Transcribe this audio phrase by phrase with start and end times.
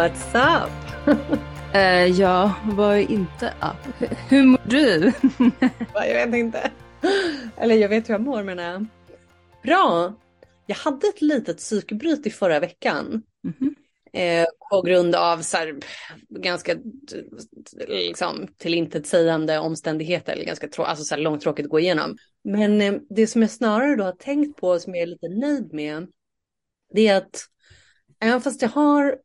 [0.00, 0.70] What's up?
[1.74, 4.10] Uh, ja, vad är inte up?
[4.28, 5.12] Hur mår du?
[5.94, 6.70] jag vet inte.
[7.56, 8.86] Eller jag vet hur jag mår menar jag.
[9.62, 10.14] Bra.
[10.66, 13.22] Jag hade ett litet psykbryt i förra veckan.
[13.44, 14.42] Mm -hmm.
[14.42, 15.78] eh, på grund av så här,
[16.28, 16.76] ganska
[17.88, 20.32] liksom, tillintetsägande omständigheter.
[20.32, 22.16] Eller ganska trå alltså, så här, långtråkigt att gå igenom.
[22.44, 25.72] Men eh, det som jag snarare då har tänkt på som jag är lite nöjd
[25.72, 26.06] med
[26.94, 27.40] det är att
[28.20, 29.16] även fast jag har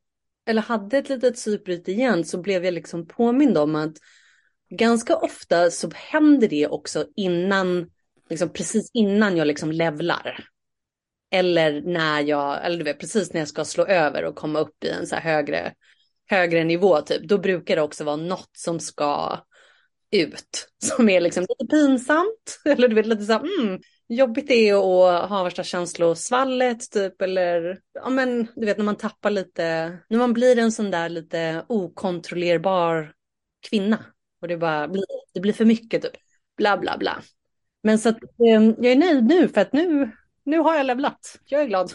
[0.46, 3.98] eller hade ett litet psykbryt igen så blev jag liksom påmind om att
[4.70, 7.90] ganska ofta så händer det också innan,
[8.30, 10.48] liksom precis innan jag liksom levlar.
[11.32, 14.84] Eller när jag, eller du vet precis när jag ska slå över och komma upp
[14.84, 15.74] i en så här högre,
[16.30, 17.28] högre nivå typ.
[17.28, 19.40] Då brukar det också vara något som ska
[20.12, 20.68] ut.
[20.84, 22.62] Som är liksom lite pinsamt.
[22.66, 27.22] Eller du vet lite så här, mm, jobbigt det är att ha värsta känslosvallet typ
[27.22, 31.10] eller ja men du vet när man tappar lite, när man blir en sån där
[31.10, 33.14] lite okontrollerbar
[33.70, 34.06] kvinna
[34.42, 36.12] och det bara blir, det blir för mycket typ,
[36.58, 37.22] bla bla bla.
[37.84, 40.12] Men så att eh, jag är nöjd nu för att nu,
[40.46, 41.40] nu har jag levlat.
[41.46, 41.92] Jag är glad.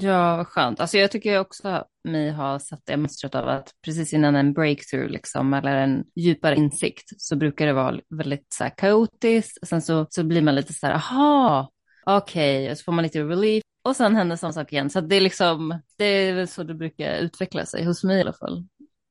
[0.00, 0.80] Ja, vad skönt.
[0.80, 5.08] Alltså jag tycker också mig har satt det mönstret av att precis innan en breakthrough
[5.08, 9.68] liksom, eller en djupare insikt så brukar det vara väldigt så här, kaotiskt.
[9.68, 11.70] Sen så, så blir man lite så här, aha,
[12.06, 12.70] okej, okay.
[12.72, 13.62] och så får man lite relief.
[13.84, 14.90] Och sen händer samma sak igen.
[14.90, 18.20] Så det är liksom, det är väl så det brukar utveckla sig, hos mig i
[18.20, 18.66] alla fall.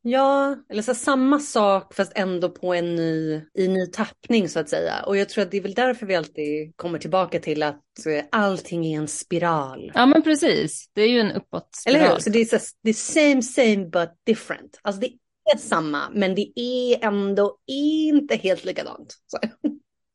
[0.05, 4.69] Ja, eller så samma sak fast ändå på en ny, i ny tappning så att
[4.69, 5.03] säga.
[5.05, 8.25] Och jag tror att det är väl därför vi alltid kommer tillbaka till att eh,
[8.31, 9.91] allting är en spiral.
[9.95, 11.95] Ja men precis, det är ju en uppåt spiral.
[11.95, 12.19] Eller hur?
[12.19, 14.79] Så det är, så, det är same same but different.
[14.81, 15.11] Alltså det
[15.53, 19.15] är samma men det är ändå inte helt likadant.
[19.27, 19.37] Så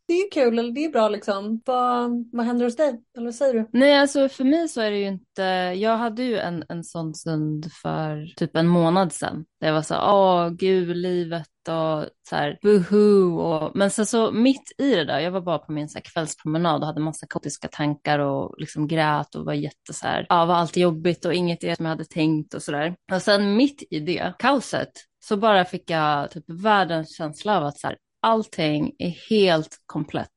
[0.09, 1.63] det är kul, eller det är bra liksom.
[1.65, 3.01] Vad, vad händer hos dig?
[3.17, 3.69] Eller vad säger du?
[3.73, 5.43] Nej, alltså för mig så är det ju inte,
[5.77, 9.45] jag hade ju en, en sån stund för typ en månad sedan.
[9.61, 14.07] Där jag var så här, åh gud, livet och så här, buhu och, men sen
[14.07, 17.01] så mitt i det där, jag var bara på min så här, kvällspromenad och hade
[17.01, 21.25] massa kaotiska tankar och liksom grät och var jätte så här, ja, var allt jobbigt
[21.25, 22.97] och inget är som jag hade tänkt och så där.
[23.13, 24.93] Och sen mitt i det kaoset
[25.25, 30.35] så bara fick jag typ världens känsla av att så här, allting är helt komplett.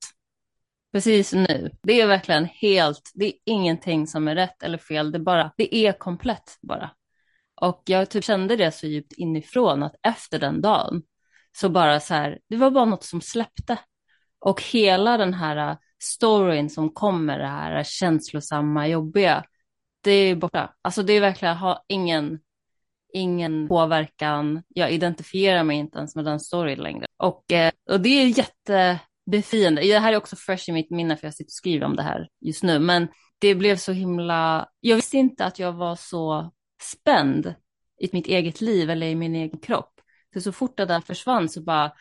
[0.92, 1.72] Precis nu.
[1.84, 5.54] Det är verkligen helt, det är ingenting som är rätt eller fel, det är bara,
[5.58, 6.92] det är komplett bara.
[7.56, 11.04] Och jag typ kände det så djupt inifrån att efter den dagen
[11.58, 13.78] så bara så här, det var bara något som släppte.
[14.40, 19.46] Och hela den här äh, storyn som kommer, det här äh, känslosamma, jobbiga,
[20.02, 20.74] det är borta.
[20.82, 22.40] Alltså det är verkligen, ha ingen
[23.14, 24.64] ingen påverkan.
[24.68, 27.06] Jag identifierar mig inte ens med den storyn längre.
[27.22, 29.82] Och, eh, och det är jättebefriande.
[29.82, 32.04] Det här är också fresh i mitt minne för jag sitter och skriver om det
[32.04, 32.80] här just nu.
[32.80, 33.08] Men
[33.40, 37.54] det blev så himla, jag visste inte att jag var så spänd
[38.02, 39.94] i mitt eget liv eller i min egen kropp.
[40.34, 41.92] För så fort det där försvann så bara,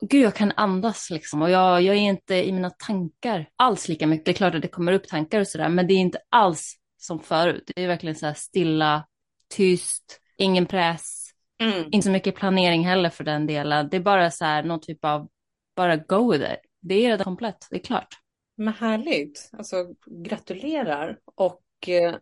[0.00, 4.06] gud jag kan andas liksom och jag, jag är inte i mina tankar alls lika
[4.06, 4.24] mycket.
[4.24, 6.74] Det är klart att det kommer upp tankar och sådär, men det är inte alls
[6.98, 7.70] som förut.
[7.76, 9.06] Det är verkligen så här stilla,
[9.54, 11.25] tyst, ingen press,
[11.62, 11.88] mm.
[11.92, 13.88] inte så mycket planering heller för den delen.
[13.90, 15.28] Det är bara så här någon typ av,
[15.76, 16.60] bara go with it.
[16.80, 18.14] Det är redan komplett, det är klart.
[18.56, 19.76] Men härligt, alltså
[20.24, 21.18] gratulerar.
[21.34, 22.14] Och eh,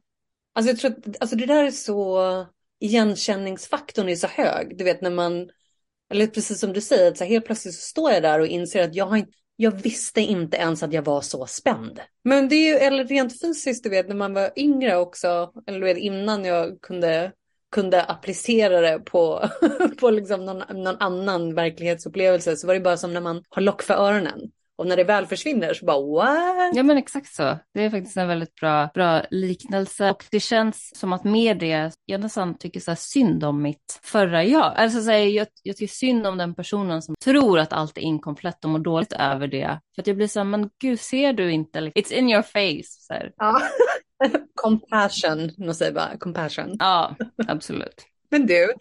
[0.55, 2.47] alltså jag tror att alltså det där är så,
[2.81, 4.79] igenkänningsfaktorn är så hög.
[4.79, 5.51] Du vet när man,
[6.11, 8.47] eller precis som du säger, att så här, helt plötsligt så står jag där och
[8.47, 12.01] inser att jag har inte jag visste inte ens att jag var så spänd.
[12.25, 15.81] Men det är ju, eller rent fysiskt, du vet, när man var yngre också, eller
[15.81, 17.33] du vet, innan jag kunde,
[17.75, 19.49] kunde applicera det på,
[20.01, 23.83] på liksom någon, någon annan verklighetsupplevelse, så var det bara som när man har lock
[23.83, 24.41] för öronen.
[24.77, 26.77] Och när det väl försvinner så bara what?
[26.77, 27.59] Ja men exakt så.
[27.75, 30.11] Det är faktiskt en väldigt bra, bra liknelse.
[30.11, 34.45] Och det känns som att med det, jag nästan tycker så synd om mitt förra
[34.45, 34.73] jag.
[34.77, 38.03] Alltså så här, jag, jag tycker synd om den personen som tror att allt är
[38.03, 39.81] inkomplett och mår dåligt över det.
[39.95, 41.81] För att jag blir så här, men gud ser du inte?
[41.81, 42.89] It's in your face.
[42.89, 43.33] Så här.
[43.37, 43.61] Ja.
[44.55, 46.77] compassion, något säger bara compassion.
[46.79, 47.17] Ja,
[47.49, 48.07] absolut.
[48.31, 48.73] Men du,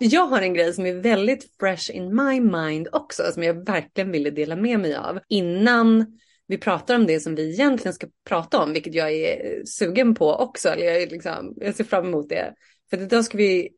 [0.00, 4.12] jag har en grej som är väldigt fresh in my mind också, som jag verkligen
[4.12, 8.62] ville dela med mig av innan vi pratar om det som vi egentligen ska prata
[8.62, 10.68] om, vilket jag är sugen på också.
[10.68, 12.54] Eller jag, är liksom, jag ser fram emot det.
[12.90, 13.68] För idag ska vi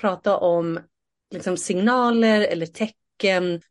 [0.00, 0.80] prata om
[1.30, 2.96] liksom signaler eller tecken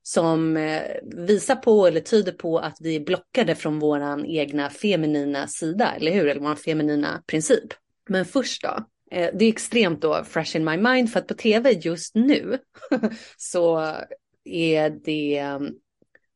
[0.03, 5.47] som eh, visar på eller tyder på att vi är blockade från vår egna feminina
[5.47, 6.27] sida, eller hur?
[6.27, 7.73] Eller vår feminina princip.
[8.09, 11.33] Men först då, eh, det är extremt då fresh in my mind för att på
[11.33, 12.57] tv just nu
[13.37, 13.95] så
[14.45, 15.75] är det um,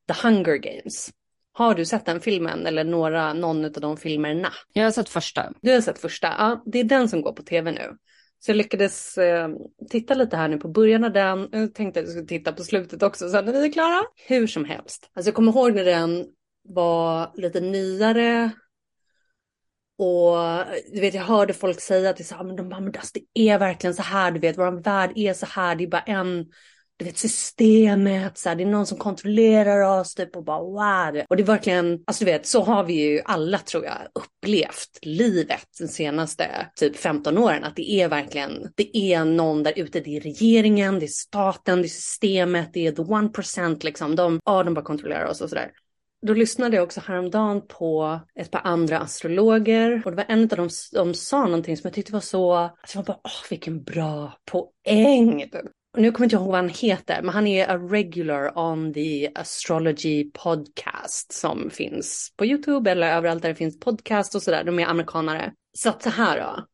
[0.07, 1.12] The Hunger Games.
[1.51, 4.54] Har du sett den filmen eller några, någon av de filmerna?
[4.74, 5.54] Jag har sett första.
[5.62, 6.63] Du har sett första, ja.
[6.65, 7.98] Det är den som går på tv nu.
[8.45, 9.50] Så jag lyckades eh,
[9.90, 11.50] titta lite här nu på början av den.
[11.51, 14.01] Jag tänkte att jag skulle titta på slutet också sen när vi är klara.
[14.28, 15.10] Hur som helst.
[15.13, 16.25] Alltså jag kommer ihåg när den
[16.63, 18.51] var lite nyare.
[19.98, 20.38] Och
[20.94, 23.50] du vet, jag hörde folk säga att det, så, ah, men de bara, men det
[23.50, 26.46] är verkligen så här, du vet, vår värld är så här, det är bara en
[26.98, 31.22] du vet systemet, så här, det är någon som kontrollerar oss typ och bara wow.
[31.30, 35.00] Och det är verkligen, alltså du vet, så har vi ju alla tror jag upplevt
[35.01, 37.63] livet de senaste typ 15 åren.
[37.63, 41.81] Att det är verkligen, det är någon där ute, det är regeringen, det är staten,
[41.81, 44.16] det är systemet, det är the one percent liksom.
[44.16, 45.72] De, ja, de bara kontrollerar oss och sådär.
[46.25, 50.48] Då lyssnade jag också häromdagen på ett par andra astrologer och det var en av
[50.48, 53.84] dem som sa någonting som jag tyckte var så, alltså jag var bara, åh vilken
[53.84, 55.50] bra poäng.
[55.98, 59.31] Nu kommer jag inte ihåg vad han heter, men han är a regular on the
[59.36, 64.63] astrology podcast som finns på YouTube eller överallt där det finns podcast och sådär.
[64.63, 65.54] De är amerikanare.
[65.78, 66.66] Så att så här då,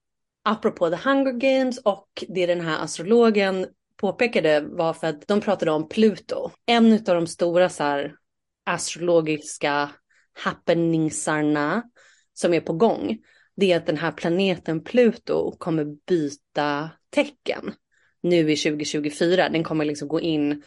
[0.43, 3.67] apropå the Hunger Games och det den här astrologen
[3.97, 6.51] påpekade var för att de pratade om Pluto.
[6.65, 8.15] En av de stora så här
[8.65, 9.89] astrologiska
[10.43, 11.83] happeningsarna
[12.33, 13.17] som är på gång.
[13.55, 17.73] Det är att den här planeten Pluto kommer byta tecken
[18.21, 19.49] nu i 2024.
[19.49, 20.63] Den kommer liksom gå in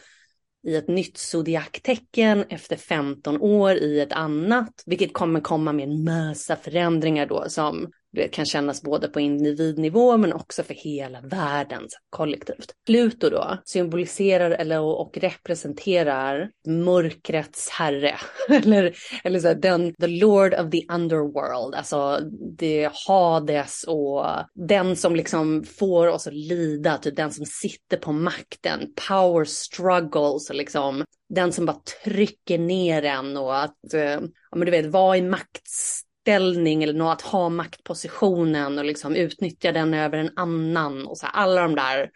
[0.67, 6.03] i ett nytt zodiaktecken efter 15 år i ett annat, vilket kommer komma med en
[6.03, 7.91] massa förändringar då som
[8.31, 12.73] kan kännas både på individnivå men också för hela världen kollektivt.
[12.85, 18.15] Pluto då symboliserar eller och representerar mörkrets herre.
[18.49, 22.19] eller eller så här, den, the lord of the underworld, alltså
[22.57, 28.11] det Hades och den som liksom får oss att lida, typ den som sitter på
[28.11, 34.19] makten, power struggles och liksom den som bara trycker ner en och att, eh,
[34.51, 39.15] ja men du vet, vara i makts ställning eller något, att ha maktpositionen och liksom
[39.15, 42.11] utnyttja den över en annan och så här, alla de där,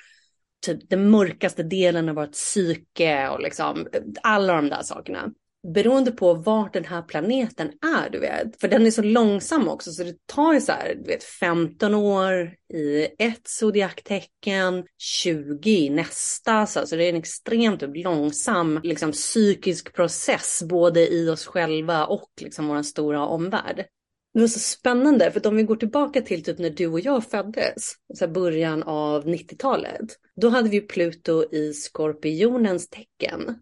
[0.65, 3.87] typ den mörkaste delen av vårt psyke och liksom
[4.23, 5.31] alla de där sakerna.
[5.73, 8.59] Beroende på vart den här planeten är, du vet.
[8.61, 11.93] För den är så långsam också, så det tar ju så här, du vet, 15
[11.93, 19.11] år i ett zodiaktecken, 20 i nästa, så så det är en extremt långsam liksom,
[19.11, 23.85] psykisk process, både i oss själva och liksom vår stora omvärld.
[24.33, 27.25] Det var så spännande, för om vi går tillbaka till typ när du och jag
[27.25, 30.05] föddes, så början av 90-talet,
[30.41, 33.59] då hade vi Pluto i skorpionens tecken.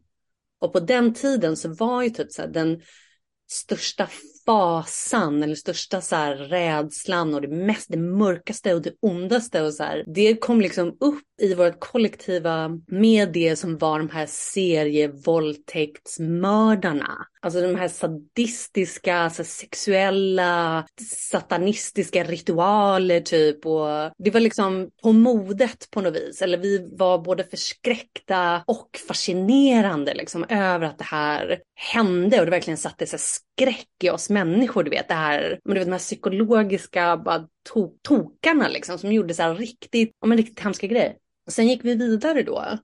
[0.66, 2.82] Och på den tiden så var ju typ så här, den
[3.50, 4.10] största
[4.46, 9.74] fasan eller största så här rädslan och det mest, det mörkaste och det ondaste och
[9.74, 10.04] så här.
[10.08, 17.28] Det kom liksom upp i vårt kollektiva med det som var de här serievåldtäktsmördarna.
[17.42, 20.86] Alltså de här sadistiska, alltså sexuella,
[21.32, 23.66] satanistiska ritualer typ.
[23.66, 23.88] Och
[24.18, 26.42] det var liksom på modet på något vis.
[26.42, 32.40] Eller vi var både förskräckta och fascinerande liksom över att det här hände.
[32.40, 33.20] Och det verkligen satte sig
[33.56, 34.84] skräck i oss människor.
[34.84, 39.12] Du vet det här, men du vet de här psykologiska bara to tokarna liksom som
[39.12, 41.16] gjorde så här riktigt, ja men riktigt hemska grejer.
[41.50, 42.78] Sen gick vi vidare då.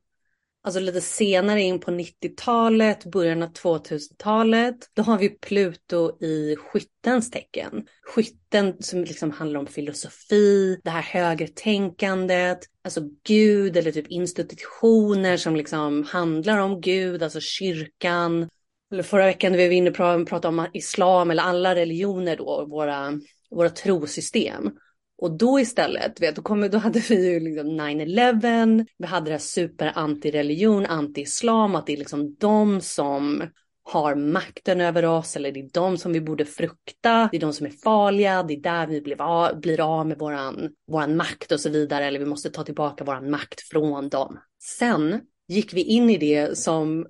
[0.64, 4.76] Alltså lite senare in på 90-talet, början av 2000-talet.
[4.94, 7.86] Då har vi Pluto i skyttens tecken.
[8.04, 15.56] Skytten som liksom handlar om filosofi, det här högertänkandet, alltså Gud eller typ institutioner som
[15.56, 18.50] liksom handlar om Gud, alltså kyrkan.
[18.92, 22.66] Eller förra veckan när vi var inne och pratade om islam eller alla religioner då,
[22.66, 23.20] våra,
[23.50, 24.72] våra trosystem.
[25.18, 29.32] Och då istället, vet, då, kom, då hade vi ju liksom 9-11, vi hade det
[29.32, 33.44] här super antireligion, anti-islam, att det är liksom de som
[33.84, 37.54] har makten över oss eller det är de som vi borde frukta, det är de
[37.54, 41.52] som är farliga, det är där vi blir av, blir av med våran, våran makt
[41.52, 44.40] och så vidare, eller vi måste ta tillbaka våran makt från dem.
[44.80, 47.06] Sen gick vi in i det som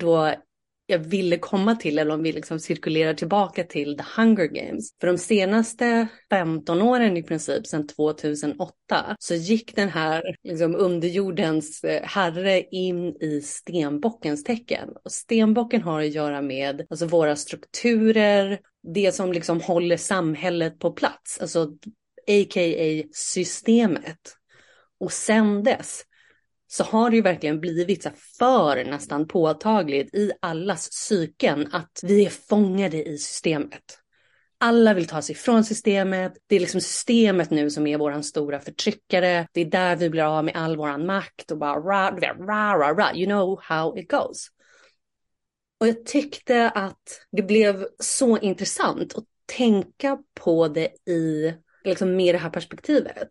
[0.00, 0.34] då
[0.86, 4.90] jag ville komma till, eller om vi liksom cirkulerar tillbaka till The Hunger Games.
[5.00, 8.72] För de senaste 15 åren i princip, sedan 2008,
[9.18, 14.88] så gick den här liksom underjordens eh, herre in i stenbockens tecken.
[15.04, 18.60] Och stenbocken har att göra med alltså, våra strukturer,
[18.94, 21.62] det som liksom håller samhället på plats, alltså
[22.26, 23.08] a.k.a.
[23.12, 24.36] systemet.
[25.00, 26.04] Och sen dess
[26.66, 32.26] så har det ju verkligen blivit så för nästan påtagligt i allas psyken att vi
[32.26, 33.98] är fångade i systemet.
[34.58, 36.32] Alla vill ta sig ifrån systemet.
[36.46, 39.48] Det är liksom systemet nu som är våran stora förtryckare.
[39.52, 42.94] Det är där vi blir av med all våran makt och bara ra, ra, ra,
[42.94, 44.48] ra, you know how it goes.
[45.80, 51.54] Och jag tyckte att det blev så intressant att tänka på det i,
[51.84, 53.28] liksom med det här perspektivet.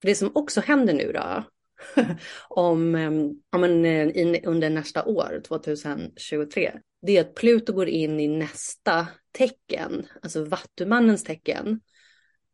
[0.00, 1.44] För det som också händer nu då,
[2.48, 6.72] om, ehm, om en, eh, in, under nästa år, 2023,
[7.06, 11.80] det är att Pluto går in i nästa tecken, alltså Vattumannens tecken.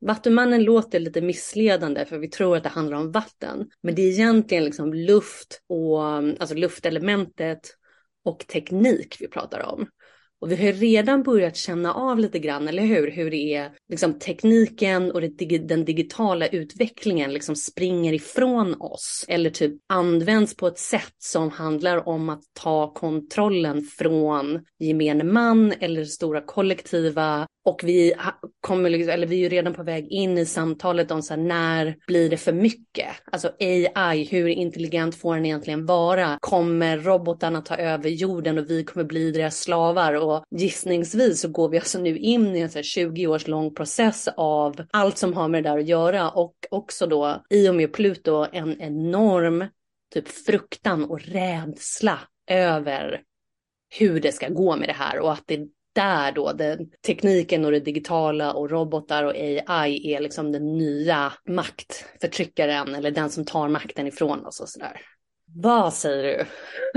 [0.01, 3.71] Vattumannen låter lite missledande för vi tror att det handlar om vatten.
[3.83, 7.61] Men det är egentligen liksom luft och alltså luftelementet
[8.25, 9.89] och teknik vi pratar om.
[10.41, 13.11] Och vi har redan börjat känna av lite grann, eller hur?
[13.11, 19.25] Hur det är liksom tekniken och det, den digitala utvecklingen liksom springer ifrån oss.
[19.29, 25.73] Eller typ används på ett sätt som handlar om att ta kontrollen från gemene man
[25.73, 28.15] eller stora kollektiva och vi
[28.61, 31.41] kommer, liksom, eller vi är ju redan på väg in i samtalet om så här,
[31.41, 33.07] när blir det för mycket?
[33.33, 36.39] Alltså AI, hur intelligent får den egentligen vara?
[36.41, 40.15] Kommer robotarna ta över jorden och vi kommer bli deras slavar?
[40.15, 43.75] Och gissningsvis så går vi alltså nu in i en så här 20 års lång
[43.75, 47.75] process av allt som har med det där att göra och också då i och
[47.75, 49.65] med Pluto en enorm
[50.15, 52.19] typ fruktan och rädsla
[52.51, 53.23] över
[53.99, 55.69] hur det ska gå med det här och att det
[55.99, 59.33] där då den, tekniken och det digitala och robotar och
[59.67, 65.01] AI är liksom den nya maktförtryckaren eller den som tar makten ifrån oss och sådär.
[65.55, 66.45] Vad säger du?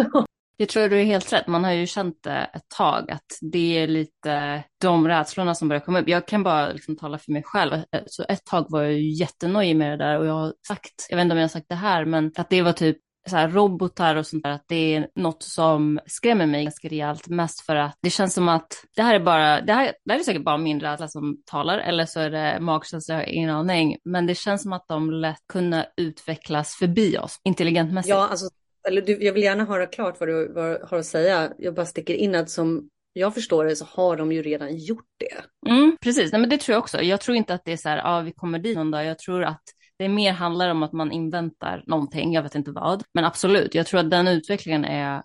[0.57, 1.47] Jag tror du är helt rätt.
[1.47, 5.79] Man har ju känt det ett tag att det är lite de rädslorna som börjar
[5.79, 6.07] komma upp.
[6.07, 7.71] Jag kan bara liksom tala för mig själv.
[8.05, 11.17] Så ett tag var jag jättenojig jättenöjd med det där och jag har sagt, jag
[11.17, 12.97] vet inte om jag har sagt det här, men att det var typ
[13.29, 17.27] så här, robotar och sånt där, att det är något som skrämmer mig ganska rejält.
[17.27, 20.19] Mest för att det känns som att det här är bara, det här, det här
[20.19, 23.49] är säkert bara min rädsla som talar, eller så är det magkänsla, jag har ingen
[23.49, 23.97] aning.
[24.03, 28.09] Men det känns som att de lätt kunna utvecklas förbi oss, intelligentmässigt.
[28.09, 28.49] Ja, alltså,
[28.87, 31.51] eller du, jag vill gärna höra klart vad du, vad har att säga.
[31.57, 35.07] Jag bara sticker in att som jag förstår det så har de ju redan gjort
[35.17, 35.69] det.
[35.71, 37.01] Mm, precis, Nej, men det tror jag också.
[37.01, 39.05] Jag tror inte att det är så här, ja ah, vi kommer dit någon dag.
[39.05, 39.63] Jag tror att
[40.01, 43.03] det mer handlar om att man inväntar någonting, jag vet inte vad.
[43.13, 45.23] Men absolut, jag tror att den utvecklingen är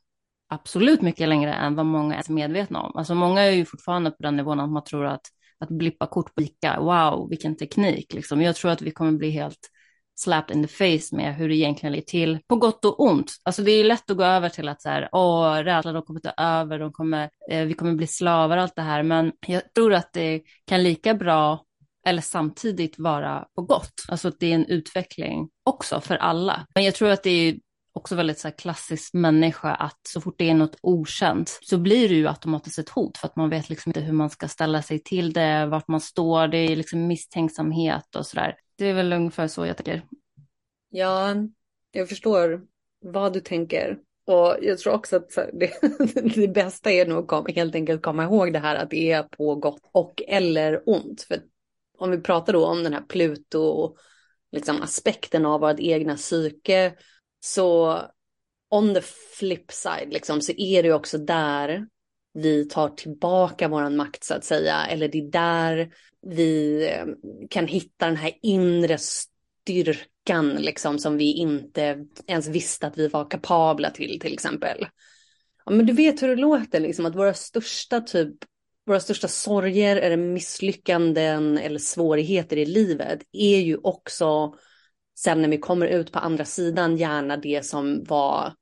[0.48, 2.96] absolut mycket längre än vad många är medvetna om.
[2.96, 5.20] Alltså många är ju fortfarande på den nivån att man tror att,
[5.58, 8.14] att blippa kort på Ica, wow, vilken teknik.
[8.14, 8.42] Liksom.
[8.42, 9.70] Jag tror att vi kommer bli helt
[10.14, 13.32] slapped in the face med hur det egentligen ligger till, på gott och ont.
[13.42, 16.20] Alltså det är lätt att gå över till att så här, åh, rädsla, de kommer
[16.20, 19.02] ta över, de kommer, eh, vi kommer bli slavar, allt det här.
[19.02, 21.65] Men jag tror att det kan lika bra
[22.06, 24.04] eller samtidigt vara på gott.
[24.08, 26.66] Alltså att det är en utveckling också för alla.
[26.74, 27.56] Men jag tror att det är
[27.92, 32.08] också väldigt så här klassisk människa att så fort det är något okänt så blir
[32.08, 34.82] det ju automatiskt ett hot för att man vet liksom inte hur man ska ställa
[34.82, 38.56] sig till det, vart man står, det är liksom misstänksamhet och sådär.
[38.78, 40.02] Det är väl ungefär så jag tänker.
[40.90, 41.34] Ja,
[41.92, 42.60] jag förstår
[43.00, 43.98] vad du tänker.
[44.26, 45.70] Och jag tror också att det,
[46.34, 49.54] det bästa är nog att helt enkelt komma ihåg det här att det är på
[49.54, 51.22] gott och eller ont.
[51.22, 51.40] För
[51.98, 53.96] om vi pratar då om den här Pluto,
[54.52, 56.94] liksom aspekten av vårt egna psyke,
[57.40, 58.00] så
[58.70, 59.00] on the
[59.38, 61.86] flip side liksom, så är det ju också där
[62.34, 67.06] vi tar tillbaka våran makt så att säga, eller det är där vi eh,
[67.50, 73.30] kan hitta den här inre styrkan liksom som vi inte ens visste att vi var
[73.30, 74.86] kapabla till till exempel.
[75.64, 78.34] Ja, men du vet hur det låter liksom att våra största typ
[78.86, 84.54] våra största sorger eller misslyckanden eller svårigheter i livet är ju också
[85.18, 88.52] sen när vi kommer ut på andra sidan gärna det som var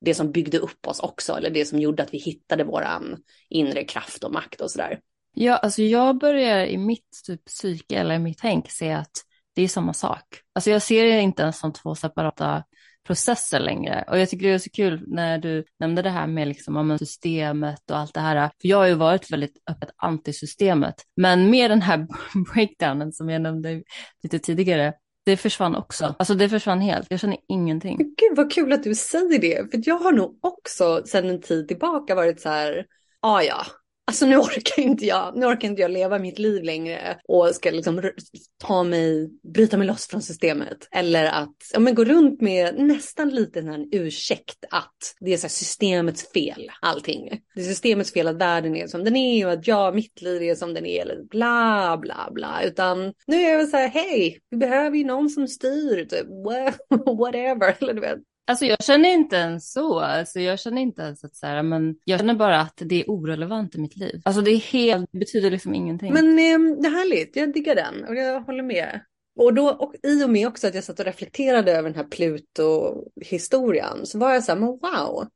[0.00, 3.16] det som byggde upp oss också eller det som gjorde att vi hittade våran
[3.48, 5.00] inre kraft och makt och sådär.
[5.34, 9.10] Ja, alltså jag börjar i mitt typ psyke eller i mitt tänk se att
[9.54, 10.24] det är samma sak.
[10.52, 12.64] Alltså jag ser det inte ens som två separata
[13.06, 14.04] processer längre.
[14.08, 17.90] Och jag tycker det är så kul när du nämnde det här med liksom, systemet
[17.90, 18.50] och allt det här.
[18.60, 20.94] För jag har ju varit väldigt öppet anti-systemet.
[21.16, 22.06] Men med den här
[22.52, 23.82] breakdownen som jag nämnde
[24.22, 24.94] lite tidigare
[25.24, 26.14] Det försvann också.
[26.18, 27.06] Alltså det försvann helt.
[27.10, 27.96] Jag känner ingenting.
[27.96, 29.70] Gud vad kul att du säger det.
[29.70, 32.86] För jag har nog också sedan en tid tillbaka varit så här,
[33.20, 33.66] ah, ja ja,
[34.04, 37.70] Alltså nu orkar inte jag, nu orkar inte jag leva mitt liv längre och ska
[37.70, 38.10] liksom
[38.58, 40.88] ta mig, bryta mig loss från systemet.
[40.90, 45.48] Eller att ja, men gå runt med nästan lite en ursäkt att det är så
[45.48, 47.40] systemets fel, allting.
[47.54, 50.42] Det är systemets fel att världen är som den är och att jag, mitt liv
[50.42, 52.62] är som den är eller bla bla bla.
[52.64, 56.26] Utan nu är jag väl så här, hej, vi behöver ju någon som styr, typ,
[57.18, 57.76] whatever.
[57.80, 60.00] Eller du vet, Alltså jag känner inte ens så.
[60.00, 63.10] Alltså jag känner inte ens att så här, men jag känner bara att det är
[63.10, 64.22] orelevant i mitt liv.
[64.24, 66.12] Alltså det är helt, det betyder liksom ingenting.
[66.12, 69.00] Men eh, det är härligt, jag diggar den och jag håller med.
[69.38, 72.04] Och då, och i och med också att jag satt och reflekterade över den här
[72.04, 75.28] Pluto-historien så var jag så här, men wow.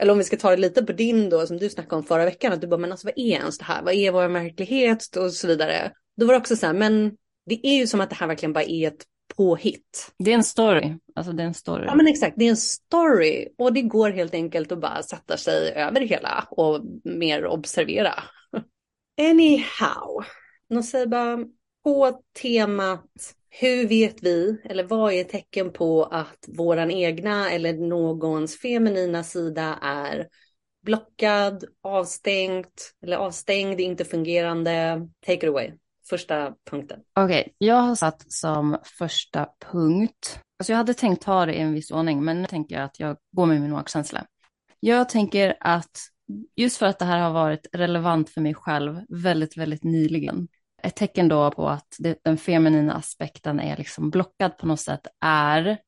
[0.00, 2.24] Eller om vi ska ta det lite på din då, som du snackade om förra
[2.24, 3.82] veckan, att du bara, men alltså vad är ens det här?
[3.82, 5.16] Vad är vår verklighet?
[5.16, 5.92] Och så vidare.
[6.16, 7.16] Då var det också så här, men
[7.46, 9.04] det är ju som att det här verkligen bara är ett
[9.36, 10.12] påhitt.
[10.18, 10.94] Det är en story.
[11.14, 11.84] Alltså det är en story.
[11.86, 13.48] Ja men exakt, det är en story.
[13.58, 18.14] Och det går helt enkelt att bara sätta sig över det hela och mer observera.
[19.20, 20.24] Anyhow,
[20.68, 21.38] Noceba,
[21.84, 28.60] på temat hur vet vi, eller vad är tecken på att våran egna eller någons
[28.60, 30.28] feminina sida är
[30.82, 35.08] blockad, avstängt eller avstängd, inte fungerande?
[35.26, 35.72] Take it away
[36.10, 37.00] första punkten?
[37.14, 40.40] Okej, okay, jag har satt som första punkt.
[40.58, 43.00] Alltså jag hade tänkt ta det i en viss ordning, men nu tänker jag att
[43.00, 44.26] jag går med min magkänsla.
[44.80, 45.98] Jag tänker att
[46.56, 50.48] just för att det här har varit relevant för mig själv väldigt, väldigt nyligen.
[50.82, 55.06] Ett tecken då på att det, den feminina aspekten är liksom blockad på något sätt
[55.20, 55.78] är,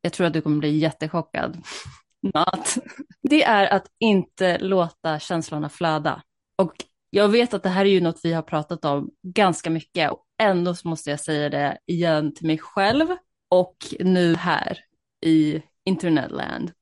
[0.00, 1.62] jag tror att du kommer bli jättechockad,
[2.22, 2.74] Not.
[3.22, 6.22] det är att inte låta känslorna flöda.
[6.58, 6.74] Och
[7.14, 10.24] jag vet att det här är ju något vi har pratat om ganska mycket och
[10.42, 13.06] ändå så måste jag säga det igen till mig själv
[13.50, 14.78] och nu här
[15.26, 16.72] i internetland.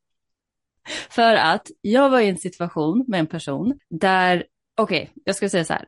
[1.11, 4.47] För att jag var i en situation med en person där,
[4.77, 5.87] okej, okay, jag ska säga så här.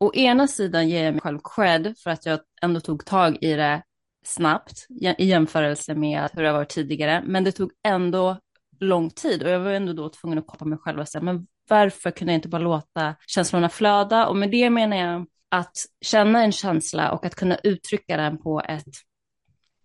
[0.00, 3.52] Å ena sidan ger jag mig själv cred för att jag ändå tog tag i
[3.52, 3.82] det
[4.24, 4.86] snabbt
[5.18, 7.22] i jämförelse med hur det var tidigare.
[7.26, 8.38] Men det tog ändå
[8.80, 11.46] lång tid och jag var ändå då tvungen att koppla mig själv och säga, men
[11.68, 14.26] varför kunde jag inte bara låta känslorna flöda?
[14.26, 18.62] Och med det menar jag att känna en känsla och att kunna uttrycka den på
[18.68, 18.84] ett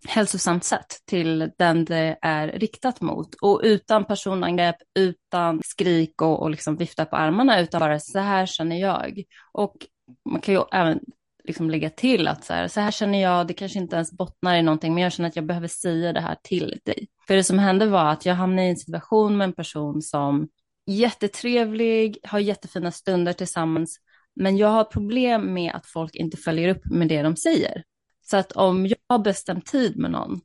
[0.08, 3.34] hälsosamt sätt till den det är riktat mot.
[3.34, 8.46] Och utan personangrepp, utan skrik och, och liksom vifta på armarna, utan bara så här
[8.46, 9.22] känner jag.
[9.52, 9.76] Och
[10.30, 11.00] man kan ju även
[11.44, 14.56] liksom lägga till att så här, så här känner jag, det kanske inte ens bottnar
[14.56, 17.08] i någonting, men jag känner att jag behöver säga det här till dig.
[17.26, 20.48] För det som hände var att jag hamnade i en situation med en person som
[20.86, 23.98] jättetrevlig, har jättefina stunder tillsammans,
[24.34, 27.84] men jag har problem med att folk inte följer upp med det de säger.
[28.22, 30.40] Så att om jag har bestämt tid med någon,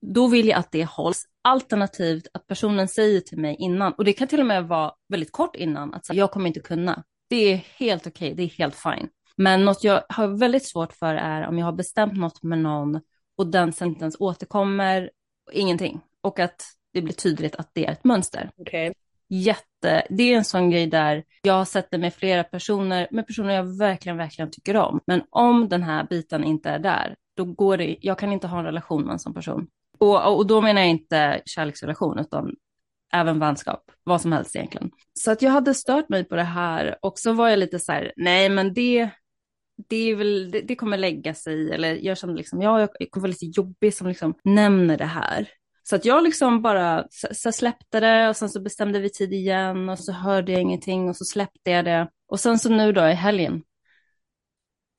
[0.00, 1.24] då vill jag att det hålls.
[1.42, 5.32] Alternativt att personen säger till mig innan, och det kan till och med vara väldigt
[5.32, 7.04] kort innan, att jag kommer inte kunna.
[7.28, 9.08] Det är helt okej, okay, det är helt fine.
[9.36, 13.00] Men något jag har väldigt svårt för är om jag har bestämt något med någon
[13.36, 15.10] och den sen inte ens återkommer,
[15.52, 16.00] ingenting.
[16.20, 18.50] Och att det blir tydligt att det är ett mönster.
[18.56, 18.92] Okay
[19.28, 23.26] jätte, det är en sån grej där jag har sett det med flera personer, med
[23.26, 25.00] personer jag verkligen, verkligen tycker om.
[25.06, 28.58] Men om den här biten inte är där, då går det, jag kan inte ha
[28.58, 29.66] en relation med en sån person.
[29.98, 32.54] Och, och då menar jag inte kärleksrelation, utan
[33.12, 34.90] även vänskap, vad som helst egentligen.
[35.14, 37.92] Så att jag hade stört mig på det här och så var jag lite så
[37.92, 39.10] här, nej men det,
[39.88, 43.22] det, är väl, det, det kommer lägga sig, eller jag kände liksom, ja, jag kommer
[43.22, 45.48] vara lite jobbig som liksom nämner det här.
[45.88, 49.88] Så att jag liksom bara så släppte det och sen så bestämde vi tid igen
[49.88, 52.10] och så hörde jag ingenting och så släppte jag det.
[52.28, 53.62] Och sen så nu då i helgen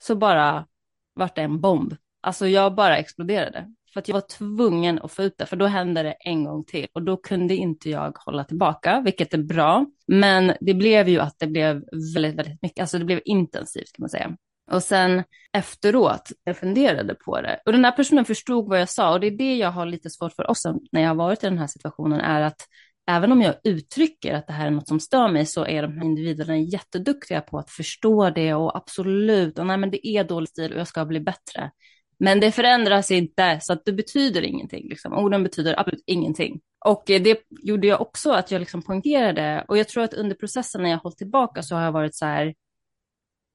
[0.03, 0.67] så bara
[1.13, 1.95] vart det en bomb.
[2.21, 3.73] Alltså jag bara exploderade.
[3.93, 6.63] För att jag var tvungen att få ut det, för då hände det en gång
[6.63, 9.85] till och då kunde inte jag hålla tillbaka, vilket är bra.
[10.07, 11.83] Men det blev ju att det blev
[12.15, 14.37] väldigt, väldigt mycket, alltså det blev intensivt kan man säga.
[14.71, 17.59] Och sen efteråt, jag funderade på det.
[17.65, 20.09] Och den här personen förstod vad jag sa och det är det jag har lite
[20.09, 22.61] svårt för också när jag har varit i den här situationen är att
[23.09, 25.97] även om jag uttrycker att det här är något som stör mig så är de
[25.97, 30.49] här individerna jätteduktiga på att förstå det och absolut, och nej men det är dålig
[30.49, 31.71] stil och jag ska bli bättre.
[32.19, 34.89] Men det förändras inte så att det betyder ingenting.
[34.89, 35.13] Liksom.
[35.13, 36.59] Orden betyder absolut ingenting.
[36.85, 40.83] Och det gjorde jag också att jag liksom poängterade och jag tror att under processen
[40.83, 42.53] när jag hållit tillbaka så har jag varit så här,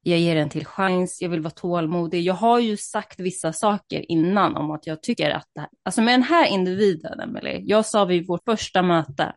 [0.03, 2.23] jag ger en till chans, jag vill vara tålmodig.
[2.23, 6.03] Jag har ju sagt vissa saker innan om att jag tycker att det här, alltså
[6.03, 9.33] med den här individen, Emelie, jag sa vid vårt första möte,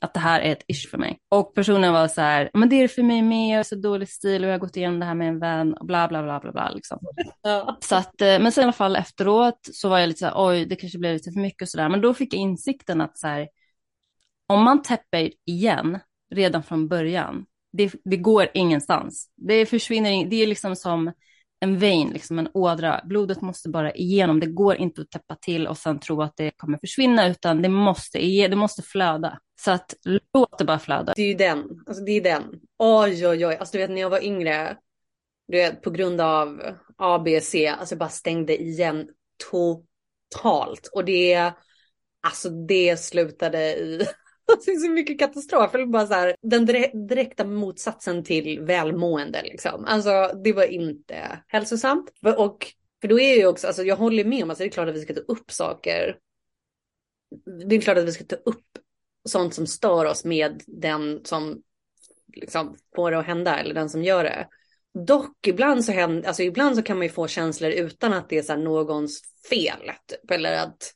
[0.00, 1.18] att det här är ett ish för mig.
[1.28, 4.08] Och personen var så här, men det är för mig med, jag har så dålig
[4.08, 6.40] stil och jag har gått igenom det här med en vän och bla bla bla
[6.40, 6.98] bla bla liksom.
[7.42, 7.78] Ja.
[7.80, 10.34] Så att, eh, men sen i alla fall efteråt så var jag lite så här,
[10.36, 11.88] oj, det kanske blev lite för mycket och så där.
[11.88, 13.48] Men då fick jag insikten att så här,
[14.46, 15.98] om man täpper igen
[16.34, 19.28] redan från början, det, det går ingenstans.
[19.36, 21.12] Det försvinner, det är liksom som
[21.60, 23.00] en vein, liksom en ådra.
[23.04, 24.40] Blodet måste bara igenom.
[24.40, 27.68] Det går inte att täppa till och sen tro att det kommer försvinna, utan det
[27.68, 29.38] måste, det måste flöda.
[29.60, 29.94] Så att
[30.34, 31.12] låt det bara flöda.
[31.16, 31.64] Det är ju den.
[31.86, 32.42] Alltså det är den.
[32.78, 33.56] Oj, oj, oj.
[33.56, 34.76] Alltså du vet när jag var yngre,
[35.48, 36.60] du vet på grund av
[36.98, 39.08] A, B, C, alltså jag bara stängde igen
[39.50, 40.90] totalt.
[40.92, 41.52] Och det,
[42.20, 44.06] alltså det slutade i
[44.64, 45.72] det är så mycket katastrof.
[45.86, 46.66] Bara så här, den
[47.08, 49.42] direkta motsatsen till välmående.
[49.42, 49.84] Liksom.
[49.84, 52.12] Alltså det var inte hälsosamt.
[52.36, 52.66] Och
[53.00, 54.88] för då är ju också, alltså jag håller med om att alltså, det är klart
[54.88, 56.18] att vi ska ta upp saker.
[57.68, 58.66] Det är klart att vi ska ta upp
[59.28, 61.62] sånt som stör oss med den som
[62.34, 64.48] liksom får det att hända eller den som gör det.
[65.06, 68.38] Dock ibland så, händer, alltså ibland så kan man ju få känslor utan att det
[68.38, 69.92] är så någons fel.
[70.06, 70.94] Typ, eller att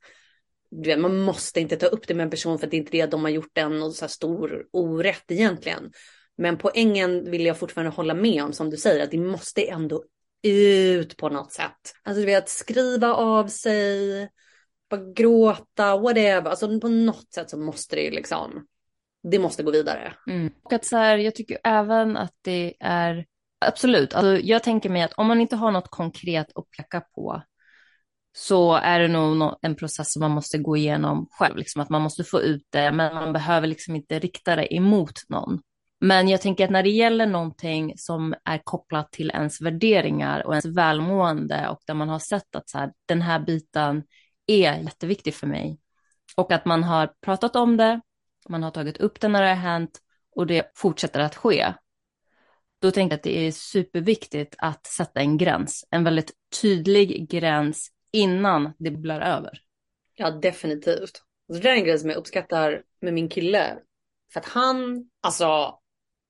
[0.71, 2.93] vet, man måste inte ta upp det med en person för att det är inte
[2.93, 5.93] det de har gjort en och så stor orätt egentligen.
[6.39, 10.05] Men poängen vill jag fortfarande hålla med om som du säger att det måste ändå
[10.43, 11.95] ut på något sätt.
[12.03, 14.29] Alltså du vet skriva av sig,
[14.91, 16.51] bara gråta, whatever.
[16.51, 18.67] Alltså på något sätt så måste det ju liksom,
[19.31, 20.15] det måste gå vidare.
[20.31, 20.53] Mm.
[20.63, 23.27] Och att så här, jag tycker även att det är,
[23.61, 27.43] absolut, alltså jag tänker mig att om man inte har något konkret att peka på
[28.39, 32.03] så är det nog en process som man måste gå igenom själv, liksom att man
[32.03, 35.61] måste få ut det, men man behöver liksom inte rikta det emot någon.
[36.01, 40.53] Men jag tänker att när det gäller någonting som är kopplat till ens värderingar och
[40.53, 44.03] ens välmående och där man har sett att så här, den här biten
[44.47, 45.79] är jätteviktig för mig
[46.37, 48.01] och att man har pratat om det,
[48.49, 49.99] man har tagit upp det när det har hänt
[50.37, 51.75] och det fortsätter att ske.
[52.81, 57.91] Då tänker jag att det är superviktigt att sätta en gräns, en väldigt tydlig gräns
[58.13, 59.61] innan det bubblar över.
[60.15, 61.23] Ja, definitivt.
[61.49, 63.79] Alltså, det där är en grej som jag uppskattar med min kille.
[64.33, 65.79] För att han, alltså,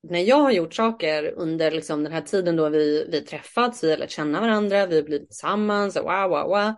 [0.03, 3.89] när jag har gjort saker under liksom den här tiden då vi, vi träffats, vi
[3.89, 6.73] har lärt känna varandra, vi har blivit tillsammans, wow, wow, wow.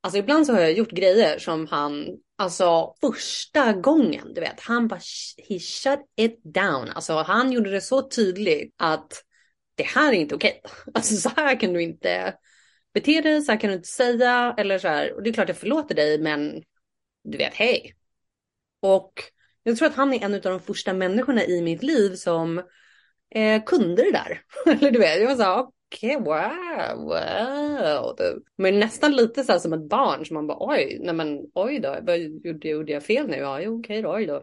[0.00, 2.06] Alltså ibland så har jag gjort grejer som han,
[2.38, 5.00] alltså första gången, du vet, han bara,
[5.48, 6.88] he shut it down.
[6.88, 9.12] Alltså han gjorde det så tydligt att
[9.74, 10.62] det här är inte okej.
[10.94, 12.34] Alltså så här kan du inte
[12.96, 14.54] bete dig, så här kan du inte säga.
[14.58, 16.62] Eller så här, och det är klart jag förlåter dig, men
[17.24, 17.94] du vet, hej.
[18.80, 19.12] Och
[19.62, 22.58] jag tror att han är en av de första människorna i mitt liv som
[23.30, 24.42] eh, kunde det där.
[24.72, 28.16] eller du vet, jag var så här, okej, okay, wow, wow.
[28.16, 28.42] Typ.
[28.56, 31.78] Men nästan lite så här som ett barn som man bara, oj, nej men oj
[31.78, 33.36] då, vad gjorde, gjorde jag fel nu?
[33.36, 34.40] Ja, okej okay då, oj då.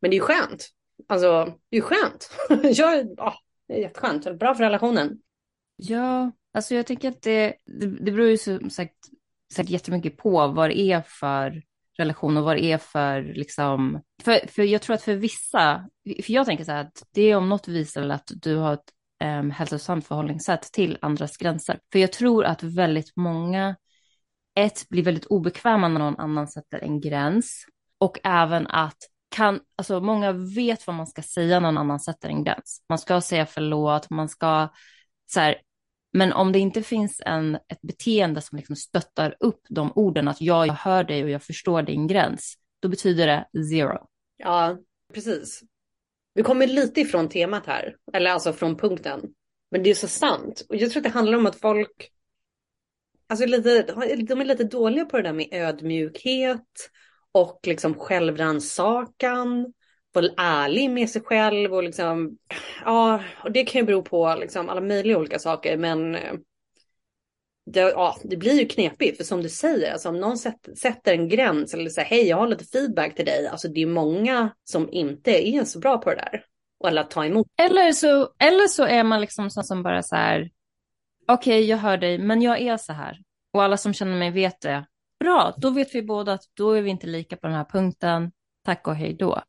[0.00, 0.68] Men det är ju skönt.
[1.08, 2.30] Alltså, det är ju skönt.
[2.78, 3.34] jag, oh,
[3.68, 5.18] det är jätteskönt, bra för relationen.
[5.76, 8.96] Ja, Alltså jag tänker att det, det, det beror ju som sagt,
[9.54, 11.62] sagt jättemycket på vad det är för
[11.98, 15.88] relation och vad det är för liksom, för, för jag tror att för vissa,
[16.22, 18.92] för jag tänker så här att det om något visar väl att du har ett
[19.24, 21.78] um, hälsosamt förhållningssätt till andras gränser.
[21.92, 23.76] För jag tror att väldigt många,
[24.54, 27.64] ett, blir väldigt obekväma när någon annan sätter en gräns
[27.98, 32.28] och även att kan, alltså många vet vad man ska säga när någon annan sätter
[32.28, 32.84] en gräns.
[32.88, 34.68] Man ska säga förlåt, man ska
[35.26, 35.56] så här,
[36.12, 40.40] men om det inte finns en, ett beteende som liksom stöttar upp de orden, att
[40.40, 44.06] jag hör dig och jag förstår din gräns, då betyder det zero.
[44.36, 44.78] Ja,
[45.14, 45.62] precis.
[46.34, 49.20] Vi kommer lite ifrån temat här, eller alltså från punkten.
[49.70, 50.66] Men det är så sant.
[50.68, 52.10] Och jag tror att det handlar om att folk,
[53.26, 53.82] alltså lite,
[54.22, 56.90] de är lite dåliga på det där med ödmjukhet
[57.32, 59.72] och liksom självrannsakan
[60.12, 62.38] vara ärlig med sig själv och liksom,
[62.84, 66.32] ja, och det kan ju bero på liksom alla möjliga olika saker, men eh,
[67.66, 71.12] det, ja, det blir ju knepigt, för som du säger, alltså om någon sätter, sätter
[71.12, 74.50] en gräns eller säger hej, jag har lite feedback till dig, alltså det är många
[74.64, 76.44] som inte är så bra på det där.
[76.88, 77.46] Eller att ta emot.
[77.62, 80.50] Eller så, eller så är man liksom sån som bara så här,
[81.28, 83.18] okej, okay, jag hör dig, men jag är så här.
[83.52, 84.86] Och alla som känner mig vet det.
[85.20, 88.32] Bra, då vet vi båda att då är vi inte lika på den här punkten.
[88.64, 89.42] Tack och hej då.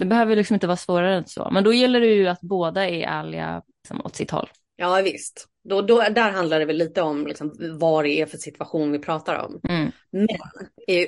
[0.00, 1.50] Det behöver liksom inte vara svårare än så.
[1.52, 4.48] Men då gäller det ju att båda är ärliga liksom, åt sitt håll.
[4.76, 5.46] Ja visst.
[5.64, 8.98] Då, då, där handlar det väl lite om liksom, vad det är för situation vi
[8.98, 9.60] pratar om.
[9.68, 9.92] Mm.
[10.10, 10.28] Men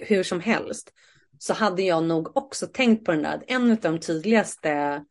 [0.00, 0.92] hur som helst
[1.38, 5.05] så hade jag nog också tänkt på den där, en av de tydligaste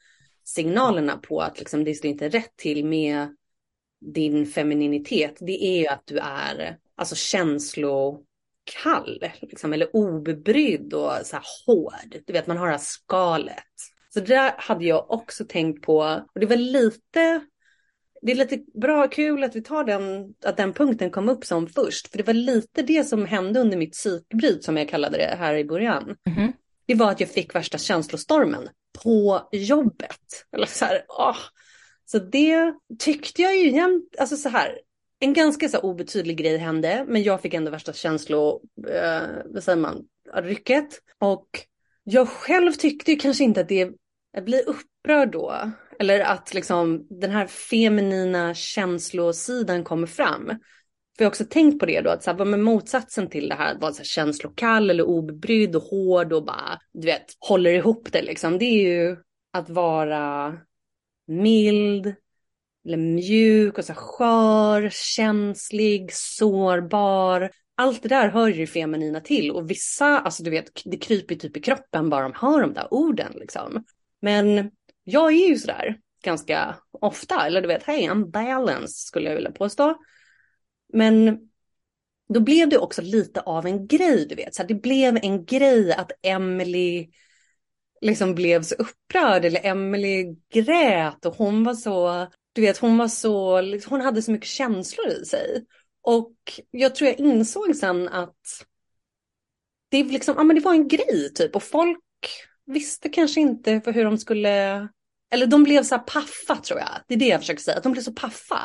[0.43, 3.35] signalerna på att liksom, det står inte rätt till med
[4.15, 8.23] din femininitet, det är ju att du är alltså känslo
[8.63, 12.23] kall, liksom, eller obrydd och så här hård.
[12.25, 13.63] Du vet, man har det här skalet.
[14.13, 15.97] Så det hade jag också tänkt på.
[16.33, 17.41] Och det var lite,
[18.21, 21.67] det är lite bra, kul att vi tar den, att den punkten kom upp som
[21.67, 22.07] först.
[22.07, 25.55] För det var lite det som hände under mitt psykbryt som jag kallade det här
[25.55, 26.03] i början.
[26.03, 26.53] Mm -hmm.
[26.85, 28.69] Det var att jag fick värsta känslostormen
[29.03, 30.45] på jobbet.
[30.51, 31.37] Eller så här, åh.
[32.05, 34.79] Så det tyckte jag ju igen, alltså så här,
[35.21, 39.79] en ganska så obetydlig grej hände, men jag fick ändå värsta känslo, eh, vad säger
[39.79, 40.03] man,
[40.33, 40.87] rycket.
[41.19, 41.47] Och
[42.03, 43.91] jag själv tyckte ju kanske inte att det,
[44.31, 45.71] jag blir upprörd då.
[45.99, 50.45] Eller att liksom den här feminina känslosidan kommer fram.
[51.17, 53.49] För jag har också tänkt på det då, att så här, vad med motsatsen till
[53.49, 57.25] det här att vara så här känslokall eller obrydd och hård och bara, du vet,
[57.39, 58.57] håller ihop det liksom.
[58.57, 59.17] Det är ju
[59.53, 60.57] att vara
[61.27, 62.15] mild,
[62.85, 67.51] eller mjuk och så skör, känslig, sårbar.
[67.75, 71.57] Allt det där hör ju feminina till och vissa, alltså du vet, det kryper typ
[71.57, 73.83] i kroppen bara de hör de där orden liksom.
[74.21, 74.71] Men
[75.03, 79.51] jag är ju sådär ganska ofta, eller du vet, hej, I'm balanced skulle jag vilja
[79.51, 79.95] påstå.
[80.93, 81.39] Men
[82.33, 84.55] då blev det också lite av en grej, du vet.
[84.55, 87.09] Så det blev en grej att Emily
[88.01, 93.07] liksom blev så upprörd eller Emily grät och hon var så du vet, hon var
[93.07, 95.65] så, liksom, hon hade så mycket känslor i sig.
[96.01, 96.35] Och
[96.71, 98.65] jag tror jag insåg sen att
[99.89, 101.99] det, liksom, ja, men det var en grej typ och folk
[102.65, 104.87] visste kanske inte för hur de skulle,
[105.31, 106.89] eller de blev så här paffa tror jag.
[107.07, 108.61] Det är det jag försöker säga, att de blev så paffa.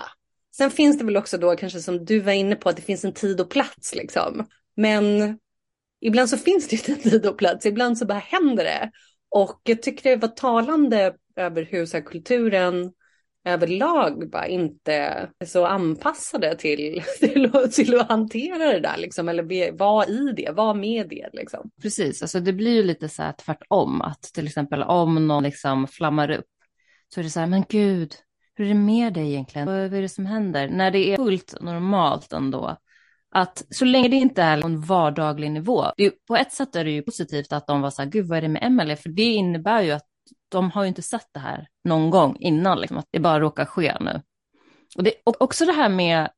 [0.57, 3.05] Sen finns det väl också då kanske som du var inne på att det finns
[3.05, 4.46] en tid och plats liksom.
[4.77, 5.38] Men
[6.01, 8.90] ibland så finns det inte en tid och plats, ibland så bara händer det.
[9.29, 12.92] Och jag tycker det var talande över hur så här, kulturen
[13.46, 14.92] överlag bara inte
[15.38, 20.50] är så anpassade till, till, till att hantera det där liksom, eller vara i det,
[20.50, 21.70] vara med det liksom.
[21.82, 25.87] Precis, alltså det blir ju lite så här tvärtom, att till exempel om någon liksom
[25.87, 26.46] flammar upp
[27.14, 28.14] så är det så här, men gud,
[28.54, 29.66] hur är det med dig egentligen?
[29.66, 30.68] Vad är det som händer?
[30.68, 32.76] När det är fullt normalt ändå,
[33.30, 36.76] att så länge det inte är på en vardaglig nivå, det är, på ett sätt
[36.76, 38.96] är det ju positivt att de var så här, gud vad är det med Emelie?
[38.96, 40.06] För det innebär ju att
[40.48, 43.64] de har ju inte sett det här någon gång innan, liksom, att det bara råkar
[43.64, 44.22] ske nu.
[44.96, 46.30] Och, det, och också det här med,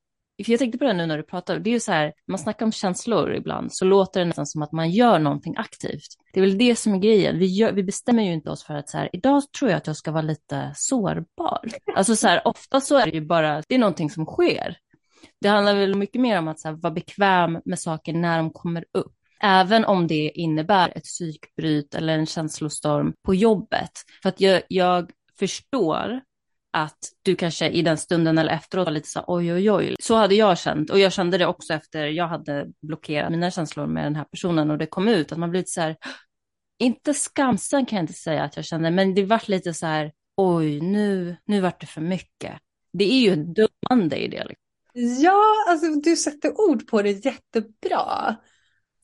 [0.45, 2.39] för jag tänkte på det nu när du pratade, det är ju så här, man
[2.39, 6.09] snackar om känslor ibland, så låter det nästan som att man gör någonting aktivt.
[6.33, 8.75] Det är väl det som är grejen, vi, gör, vi bestämmer ju inte oss för
[8.75, 11.69] att så här, idag tror jag att jag ska vara lite sårbar.
[11.97, 14.77] Alltså så här, ofta så är det ju bara, det är någonting som sker.
[15.41, 18.51] Det handlar väl mycket mer om att så här, vara bekväm med saker när de
[18.51, 19.18] kommer upp.
[19.41, 23.91] Även om det innebär ett psykbryt eller en känslostorm på jobbet.
[24.23, 26.21] För att jag, jag förstår
[26.73, 29.97] att du kanske i den stunden eller efteråt var lite så oj, oj, oj.
[30.01, 33.87] Så hade jag känt och jag kände det också efter jag hade blockerat mina känslor
[33.87, 35.97] med den här personen och det kom ut att man blivit så här,
[36.79, 40.13] inte skamsen kan jag inte säga att jag kände, men det vart lite så här,
[40.37, 42.55] oj, nu, nu vart det för mycket.
[42.93, 44.45] Det är ju dömande i det.
[44.45, 45.23] Liksom.
[45.23, 48.37] Ja, alltså du sätter ord på det jättebra.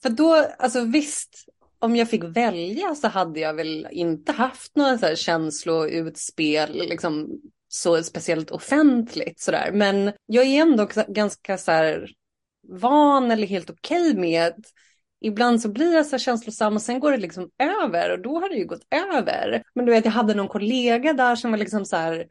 [0.05, 4.99] För då, alltså visst, om jag fick välja så hade jag väl inte haft några
[4.99, 9.71] så här känsloutspel liksom så speciellt offentligt sådär.
[9.73, 12.11] Men jag är ändå ganska så här
[12.69, 14.55] van eller helt okej okay med
[15.21, 17.51] Ibland så blir jag så känslosam och sen går det liksom
[17.83, 19.63] över och då har det ju gått över.
[19.75, 22.27] Men du vet, jag hade någon kollega där som var liksom så här,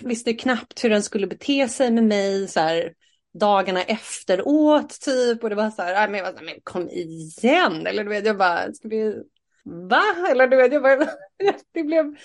[0.00, 2.48] visste knappt hur den skulle bete sig med mig.
[2.48, 2.92] Så här,
[3.34, 6.88] dagarna efteråt typ och det var så här, men, jag var så här, men kom
[6.88, 9.22] igen eller du vet jag bara, ska vi,
[9.64, 10.02] va?
[10.30, 10.96] Eller du vet jag bara,
[11.72, 12.16] det blev,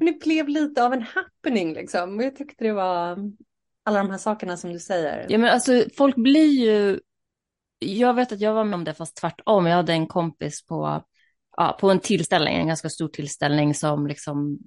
[0.00, 3.18] det blev lite av en happening liksom och jag tyckte det var
[3.84, 5.26] alla de här sakerna som du säger.
[5.28, 7.00] Ja men alltså folk blir ju,
[7.78, 11.04] jag vet att jag var med om det fast tvärtom, jag hade en kompis på
[11.56, 14.58] ja, på en tillställning, en ganska stor tillställning som liksom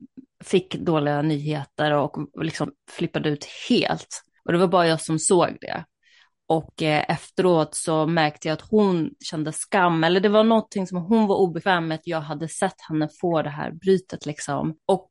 [0.43, 4.23] fick dåliga nyheter och liksom flippade ut helt.
[4.47, 5.85] Och det var bara jag som såg det.
[6.47, 10.97] Och eh, efteråt så märkte jag att hon kände skam, eller det var någonting som
[10.97, 14.77] hon var obekväm med att jag hade sett henne få det här brytet liksom.
[14.85, 15.09] Och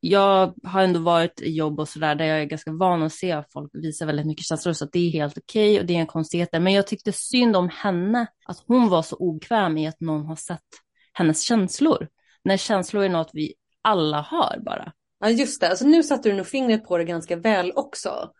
[0.00, 3.32] jag har ändå varit i jobb och sådär där jag är ganska van att se
[3.32, 5.94] att folk visa väldigt mycket känslor så att det är helt okej okay och det
[5.94, 6.60] är en konstigheter.
[6.60, 10.36] Men jag tyckte synd om henne, att hon var så obekväm i att någon har
[10.36, 10.60] sett
[11.12, 12.08] hennes känslor.
[12.44, 14.92] När känslor är något vi alla har bara.
[15.20, 18.30] Ja just det, alltså nu satte du nog fingret på det ganska väl också.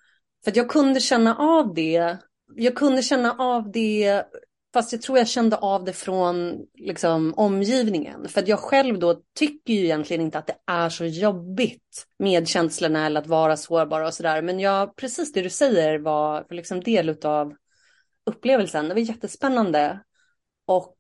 [0.45, 2.17] För att jag kunde känna av det.
[2.57, 4.23] Jag kunde känna av det,
[4.73, 8.29] fast jag tror jag kände av det från liksom, omgivningen.
[8.29, 12.49] För att jag själv då tycker ju egentligen inte att det är så jobbigt med
[12.49, 14.43] känslorna eller att vara sårbar och sådär.
[14.43, 17.55] Men jag, precis det du säger var liksom del av
[18.27, 18.89] upplevelsen.
[18.89, 20.01] Det var jättespännande.
[20.67, 20.97] Och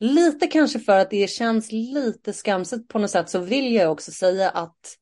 [0.00, 4.12] lite kanske för att det känns lite skamset på något sätt så vill jag också
[4.12, 4.96] säga att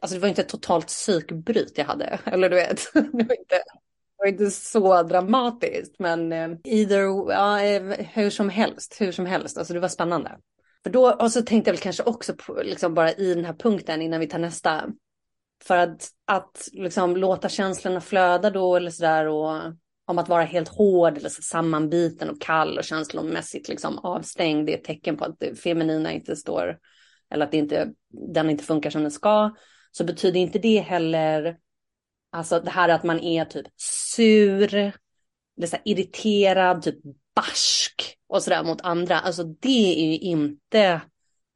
[0.00, 2.18] alltså det var inte ett totalt psykbryt jag hade.
[2.24, 5.98] Eller du vet, det var inte, det var inte så dramatiskt.
[5.98, 7.82] Men eh, either, ja, eh,
[8.12, 10.38] hur som helst, hur som helst, alltså det var spännande.
[10.82, 13.54] För då, och så tänkte jag väl kanske också på, liksom bara i den här
[13.54, 14.84] punkten innan vi tar nästa.
[15.64, 19.60] För att, att liksom låta känslorna flöda då eller sådär och
[20.08, 24.66] om att vara helt hård eller så sammanbiten och kall och känslomässigt liksom avstängd.
[24.66, 26.78] Det är ett tecken på att det feminina inte står,
[27.30, 27.92] eller att det inte,
[28.34, 29.50] den inte funkar som den ska.
[29.98, 31.56] Så betyder inte det heller,
[32.32, 36.98] alltså det här att man är typ sur, eller så irriterad, typ
[37.34, 39.18] barsk och sådär mot andra.
[39.18, 41.00] Alltså det är ju inte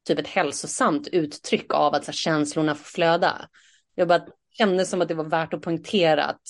[0.07, 3.47] typ ett hälsosamt uttryck av att så här, känslorna får flöda.
[3.95, 4.25] Jag bara
[4.57, 6.41] kände som att det var värt att poängtera att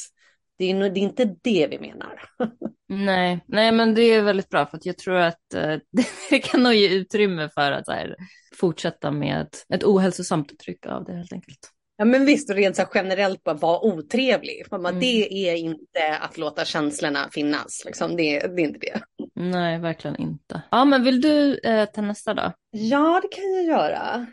[0.58, 2.21] det är, det är inte det vi menar.
[2.88, 5.77] Nej, nej, men det är väldigt bra för att jag tror att eh,
[6.29, 8.15] det kan nog ge utrymme för att här,
[8.56, 11.72] fortsätta med ett ohälsosamt uttryck av det helt enkelt.
[11.97, 14.65] Ja men visst, och rent så generellt bara vara otrevlig.
[14.69, 14.99] För mm.
[14.99, 17.84] Det är inte att låta känslorna finnas.
[17.86, 18.15] Liksom.
[18.15, 19.01] Det, det, är inte det.
[19.36, 20.62] Nej, verkligen inte.
[20.71, 22.51] Ja, men vill du eh, ta nästa då?
[22.71, 24.25] Ja, det kan jag göra.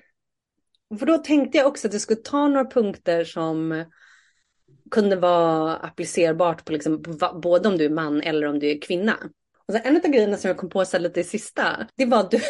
[0.99, 3.85] För då tänkte jag också att jag skulle ta några punkter som
[4.91, 7.03] kunde vara applicerbart på, liksom,
[7.43, 9.17] både om du är man eller om du är kvinna.
[9.71, 12.21] Och så en av grejerna som jag kom på så lite i sista, det var
[12.21, 12.41] att du,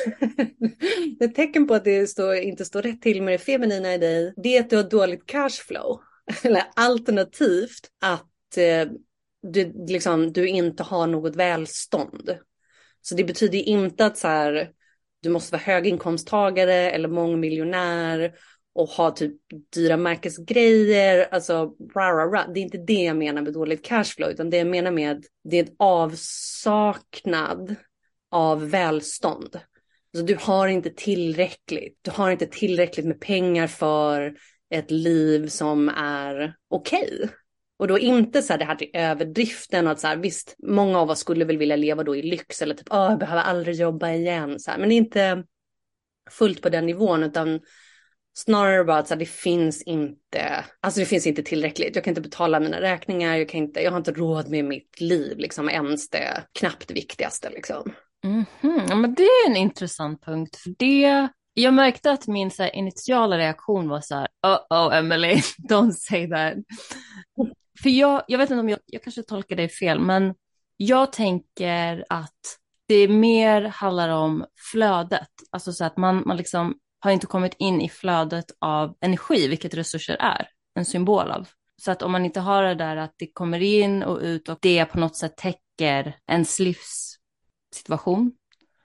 [1.24, 4.34] ett tecken på att det står, inte står rätt till med det feminina i dig,
[4.36, 6.00] det är att du har dåligt cashflow.
[6.42, 8.88] Eller alternativt att eh,
[9.42, 12.36] du, liksom, du inte har något välstånd.
[13.02, 14.70] Så det betyder inte att så här,
[15.22, 18.32] du måste vara höginkomsttagare eller mångmiljonär
[18.80, 19.36] och ha typ
[19.74, 21.28] dyra märkesgrejer.
[21.30, 22.52] Alltså, rah, rah, rah.
[22.52, 25.58] det är inte det jag menar med dåligt cashflow, utan det jag menar med det
[25.58, 27.74] är en avsaknad
[28.30, 29.60] av välstånd.
[30.14, 31.98] Alltså, du har inte tillräckligt.
[32.02, 34.36] Du har inte tillräckligt med pengar för
[34.70, 37.10] ett liv som är okej.
[37.14, 37.28] Okay.
[37.78, 40.98] Och då inte så här det här till överdriften och att så här, visst, många
[40.98, 43.76] av oss skulle väl vilja leva då i lyx eller typ, åh, jag behöver aldrig
[43.76, 44.78] jobba igen, så här.
[44.78, 45.44] men inte
[46.30, 47.60] fullt på den nivån, utan
[48.44, 51.94] Snarare bara att så här, det finns inte, alltså det finns inte tillräckligt.
[51.94, 55.00] Jag kan inte betala mina räkningar, jag, kan inte, jag har inte råd med mitt
[55.00, 57.50] liv, liksom ens det knappt viktigaste.
[57.50, 57.92] Liksom.
[58.24, 58.86] Mm -hmm.
[58.88, 62.76] ja, men det är en intressant punkt, för det, jag märkte att min så här,
[62.76, 65.34] initiala reaktion var så här, oh, oh Emily,
[65.68, 66.54] don't say that.
[67.82, 70.34] för jag, jag vet inte om jag, jag kanske tolkar dig fel, men
[70.76, 77.10] jag tänker att det mer handlar om flödet, alltså så att man, man liksom har
[77.10, 81.48] inte kommit in i flödet av energi, vilket resurser är en symbol av.
[81.82, 84.58] Så att om man inte har det där att det kommer in och ut och
[84.60, 88.32] det på något sätt täcker ens livssituation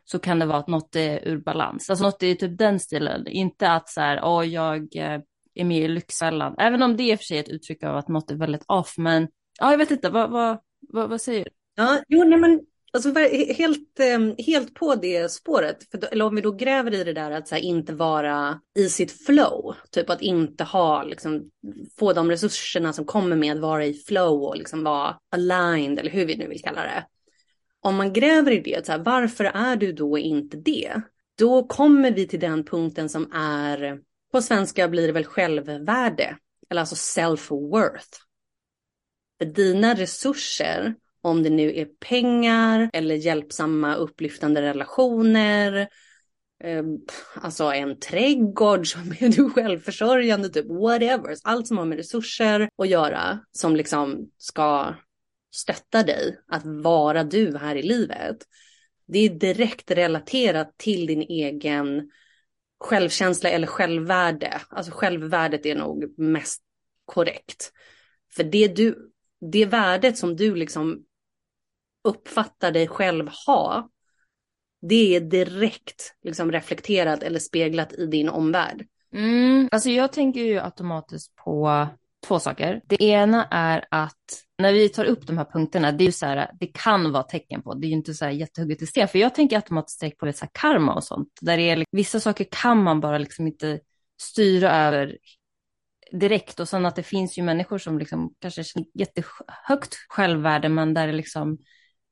[0.06, 1.89] så kan det vara att något är ur balans.
[1.89, 5.21] Alltså något är typ den stilen, inte att så här, åh, jag eh,
[5.54, 6.56] är med i Lyxfällan.
[6.58, 9.28] Även om det är för sig ett uttryck av att något är väldigt off, men
[9.60, 11.49] ja, jag vet inte, vad, vad, vad, vad säger du?
[11.75, 12.62] Ja, jo, nej, men
[12.95, 13.13] Alltså
[13.58, 17.31] helt, ehm, helt på det spåret, för, eller om vi då gräver i det där
[17.31, 21.49] att här, inte vara i sitt flow, typ att inte ha, liksom,
[21.99, 26.12] få de resurserna som kommer med att vara i flow och liksom vara aligned, eller
[26.12, 27.05] hur vi nu vill kalla det.
[27.81, 31.01] Om man gräver i det, så här, varför är du då inte det?
[31.38, 33.99] Då kommer vi till den punkten som är,
[34.31, 36.38] på svenska blir det väl självvärde,
[36.69, 38.15] eller alltså self-worth.
[39.39, 45.88] För dina resurser om det nu är pengar eller hjälpsamma upplyftande relationer.
[46.63, 46.97] Ehm,
[47.35, 51.35] alltså en trädgård som är du självförsörjande, typ whatever.
[51.43, 54.95] Allt som har med resurser att göra som liksom ska
[55.55, 58.38] stötta dig att vara du här i livet.
[59.07, 62.11] Det är direkt relaterat till din egen
[62.79, 64.61] självkänsla eller självvärde.
[64.69, 66.61] Alltså självvärdet är nog mest
[67.05, 67.71] korrekt.
[68.35, 69.11] För det du,
[69.51, 71.05] det värdet som du liksom
[72.05, 73.89] uppfattar dig själv ha,
[74.81, 78.85] det är direkt liksom reflekterat eller speglat i din omvärld.
[79.13, 81.87] Mm, alltså jag tänker ju automatiskt på
[82.27, 82.81] två saker.
[82.85, 86.25] Det ena är att när vi tar upp de här punkterna, det är ju så
[86.25, 89.07] här, det kan vara tecken på, det är ju inte så här jättehugget i sten,
[89.07, 91.97] för jag tänker automatiskt direkt på så här karma och sånt, där det är, liksom,
[91.97, 93.79] vissa saker kan man bara liksom inte
[94.21, 95.17] styra över
[96.11, 100.93] direkt och sen att det finns ju människor som liksom kanske känner jättehögt självvärde, men
[100.93, 101.58] där det liksom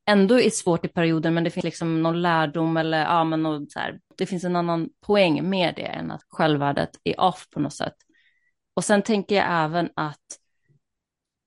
[0.05, 3.71] ändå är svårt i perioden, men det finns liksom någon lärdom eller ja, men något
[3.71, 7.59] så här, det finns en annan poäng med det än att självvärdet är off på
[7.59, 7.95] något sätt.
[8.73, 10.39] Och sen tänker jag även att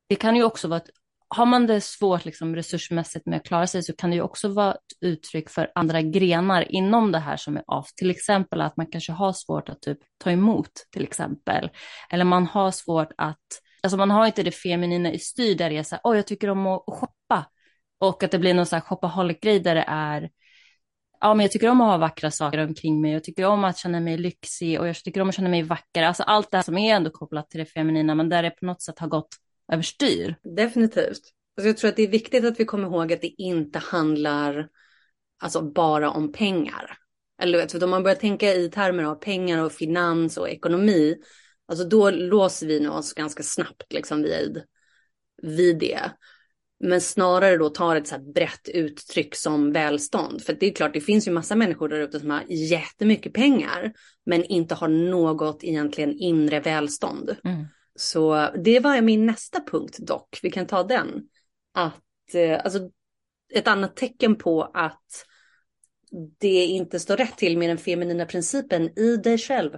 [0.08, 0.90] det kan ju också vara ett
[1.28, 4.48] har man det svårt liksom, resursmässigt med att klara sig så kan det ju också
[4.48, 7.92] vara ett uttryck för andra grenar inom det här som är off.
[7.96, 11.70] Till exempel att man kanske har svårt att typ, ta emot till exempel.
[12.10, 13.40] Eller man har svårt att,
[13.82, 16.26] alltså man har inte det feminina i styr där det är så här, oh, jag
[16.26, 17.46] tycker om att shoppa.
[17.98, 20.30] Och att det blir någon så här shopaholic-grej där det är,
[21.20, 23.78] ja men jag tycker om att ha vackra saker omkring mig, jag tycker om att
[23.78, 26.02] känna mig lyxig och jag tycker om att känna mig vacker.
[26.02, 28.66] Alltså allt det här som är ändå kopplat till det feminina, men där det på
[28.66, 29.28] något sätt har gått
[29.72, 30.36] överstyr.
[30.56, 31.20] Definitivt.
[31.56, 34.68] Alltså jag tror att det är viktigt att vi kommer ihåg att det inte handlar
[35.42, 36.98] alltså, bara om pengar.
[37.42, 41.16] Eller vet, för om man börjar tänka i termer av pengar och finans och ekonomi,
[41.68, 44.62] alltså då låser vi oss ganska snabbt liksom vid,
[45.42, 46.00] vid det.
[46.80, 50.42] Men snarare då tar ett så brett uttryck som välstånd.
[50.42, 53.92] För det är klart, det finns ju massa människor där ute som har jättemycket pengar,
[54.26, 57.36] men inte har något egentligen inre välstånd.
[57.44, 57.64] Mm.
[57.94, 61.22] Så det var min nästa punkt dock, vi kan ta den.
[61.74, 62.90] Att, eh, alltså,
[63.52, 65.24] ett annat tecken på att
[66.38, 69.70] det inte står rätt till med den feminina principen i dig själv.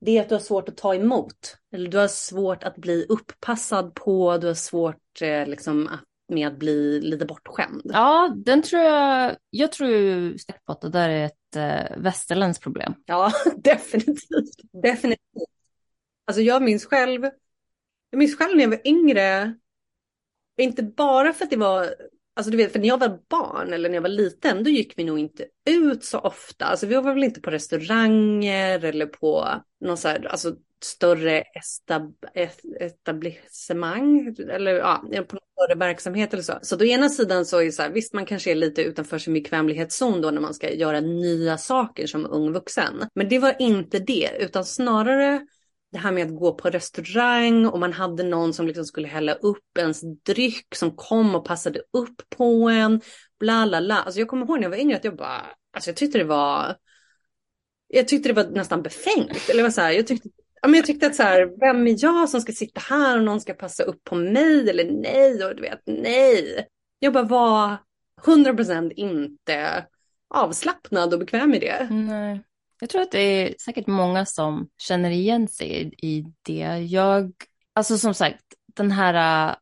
[0.00, 1.56] Det är att du har svårt att ta emot.
[1.72, 6.48] Eller du har svårt att bli uppassad på, du har svårt eh, liksom, att, med
[6.48, 7.82] att bli lite bortskämd.
[7.84, 12.62] Ja, den tror jag, jag tror ju på att det där är ett eh, västerländskt
[12.64, 12.94] problem.
[13.06, 14.72] Ja, definitivt.
[14.82, 15.48] Definitivt.
[16.24, 17.24] Alltså jag minns själv,
[18.10, 19.54] jag minns själv när jag var yngre,
[20.58, 21.94] inte bara för att det var,
[22.34, 24.98] alltså du vet, för när jag var barn eller när jag var liten, då gick
[24.98, 26.64] vi nog inte ut så ofta.
[26.64, 29.48] Alltså vi var väl inte på restauranger eller på
[29.80, 32.14] någon så här, alltså större estab
[32.80, 36.58] etablissemang eller ja, på någon större verksamhet eller så.
[36.62, 39.18] Så å ena sidan så är det så här, visst man kanske är lite utanför
[39.18, 43.06] sin bekvämlighetszon då när man ska göra nya saker som ung vuxen.
[43.14, 45.40] Men det var inte det, utan snarare
[45.92, 49.34] det här med att gå på restaurang och man hade någon som liksom skulle hälla
[49.34, 53.00] upp ens dryck som kom och passade upp på en.
[53.40, 54.02] Bla bla bla.
[54.02, 56.24] Alltså jag kommer ihåg när jag var yngre att jag bara, alltså jag tyckte det
[56.24, 56.76] var,
[57.88, 59.48] jag tyckte det var nästan befängt.
[59.50, 60.28] Eller vad så här, jag tyckte,
[60.62, 63.24] ja, men jag tyckte att så här, vem är jag som ska sitta här och
[63.24, 66.66] någon ska passa upp på mig eller nej och du vet, nej.
[66.98, 67.76] Jag bara var
[68.22, 69.86] 100% inte
[70.34, 71.88] avslappnad och bekväm i det.
[71.90, 72.40] Nej.
[72.80, 76.86] Jag tror att det är säkert många som känner igen sig i det.
[76.88, 77.32] Jag,
[77.72, 78.44] alltså som sagt,
[78.76, 79.54] den här äh,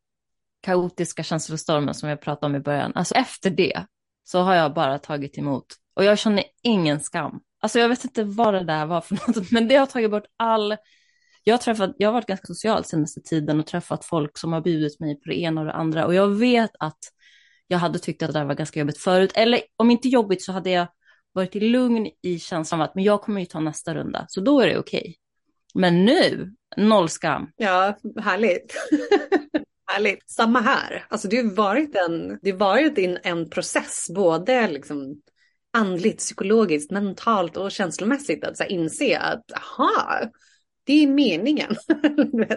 [0.63, 3.87] kaotiska känslostormen som jag pratade om i början, alltså efter det
[4.25, 7.41] så har jag bara tagit emot och jag känner ingen skam.
[7.61, 10.27] Alltså jag vet inte vad det där var för något, men det har tagit bort
[10.37, 10.77] all...
[11.45, 14.61] Jag har, träffat, jag har varit ganska social senaste tiden och träffat folk som har
[14.61, 16.99] bjudit mig på det ena och det andra och jag vet att
[17.67, 20.53] jag hade tyckt att det där var ganska jobbigt förut, eller om inte jobbigt så
[20.53, 20.87] hade jag
[21.33, 24.61] varit lugn i känslan av att men jag kommer ju ta nästa runda, så då
[24.61, 25.01] är det okej.
[25.01, 25.15] Okay.
[25.75, 27.51] Men nu, noll skam.
[27.57, 28.75] Ja, härligt.
[29.93, 30.31] härligt.
[30.31, 31.07] Samma här.
[31.09, 35.23] Alltså det har varit en, det har varit en, en process, både liksom
[35.79, 40.31] andligt, psykologiskt, mentalt och känslomässigt att så här, inse att aha,
[40.85, 41.77] det är meningen.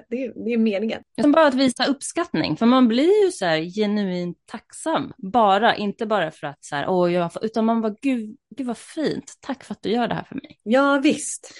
[0.09, 1.03] det, är, det är meningen.
[1.22, 5.13] Som bara att visa uppskattning, för man blir ju så här genuint tacksam.
[5.17, 8.78] Bara, inte bara för att så här, åh, jag, utan man bara, gud, gud vad
[8.78, 10.59] fint, tack för att du gör det här för mig.
[10.63, 11.53] Ja visst,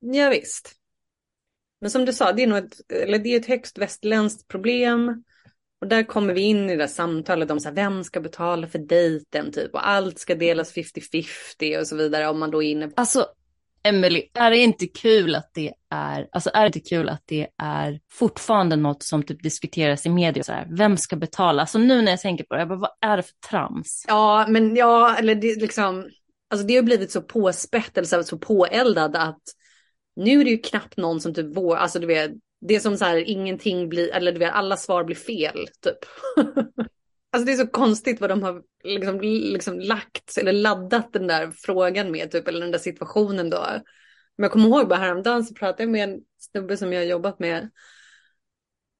[0.00, 0.72] ja visst.
[1.80, 5.24] Men som du sa, det är nog ett, eller det är ett högst västerländskt problem.
[5.80, 8.66] Och där kommer vi in i det där samtalet om så här, vem ska betala
[8.66, 12.70] för dejten typ och allt ska delas 50-50 och så vidare om man då är
[12.70, 12.90] inne.
[12.96, 13.26] Alltså
[13.82, 17.48] Emily, är det inte kul att det är, alltså är det inte kul att det
[17.62, 21.62] är fortfarande något som typ diskuteras i media så här, vem ska betala?
[21.62, 24.04] Alltså nu när jag tänker på det, jag bara, vad är det för trams?
[24.08, 26.08] Ja, men ja, eller det liksom,
[26.50, 29.42] alltså det har blivit så påspätt eller så, påeldad att
[30.16, 32.96] nu är det ju knappt någon som typ vår, alltså du vet, det är som
[32.96, 35.98] så här ingenting blir, eller du vet, alla svar blir fel typ.
[37.30, 41.50] Alltså det är så konstigt vad de har liksom, liksom lagt eller laddat den där
[41.50, 43.66] frågan med, typ, eller den där situationen då.
[44.36, 47.06] Men jag kommer ihåg bara häromdagen så pratade jag med en snubbe som jag har
[47.06, 47.70] jobbat med.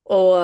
[0.04, 0.36] Och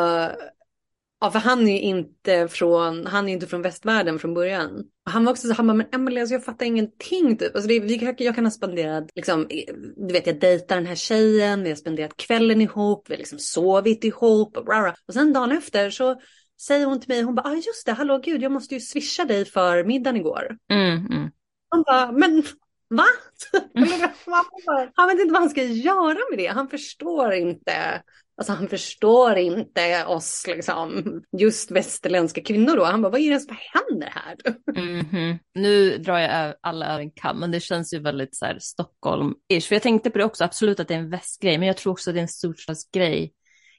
[1.23, 4.85] ja, för han är ju inte från, han är inte från västvärlden från början.
[5.05, 7.55] Han var också så, han bara, men Emelie, alltså jag fattar ingenting typ.
[7.55, 9.49] Alltså det, vi, jag kan ha spenderat, liksom,
[9.97, 13.39] du vet jag dejtar den här tjejen, vi har spenderat kvällen ihop, vi har liksom
[13.39, 14.95] sovit ihop och bla, bla.
[15.07, 16.21] Och sen dagen efter så
[16.61, 19.25] säger hon till mig, hon bara, ah, just det, hallå gud, jag måste ju swisha
[19.25, 20.57] dig för middagen igår.
[20.73, 21.31] Mm, mm.
[21.69, 22.43] Han bara, men
[22.91, 23.07] va?
[24.95, 28.03] han vet inte vad han ska göra med det, han förstår inte.
[28.43, 31.05] Alltså han förstår inte oss, liksom,
[31.39, 32.85] just västerländska kvinnor då.
[32.85, 34.37] Han bara, vad är det som händer här?
[34.77, 35.39] Mm -hmm.
[35.55, 39.69] Nu drar jag alla över en kam, men det känns ju väldigt så här Stockholm-ish.
[39.69, 41.93] För jag tänkte på det också, absolut att det är en västgrej, men jag tror
[41.93, 43.33] också att det är en storstadsgrej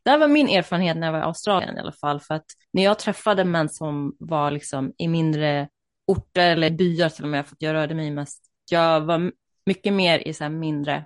[0.03, 2.47] Det här var min erfarenhet när jag var i Australien i alla fall, för att
[2.73, 5.67] när jag träffade män som var liksom i mindre
[6.07, 8.41] orter eller byar till och med, för att jag rörde mig mest,
[8.71, 9.31] jag var
[9.65, 11.05] mycket mer i så mindre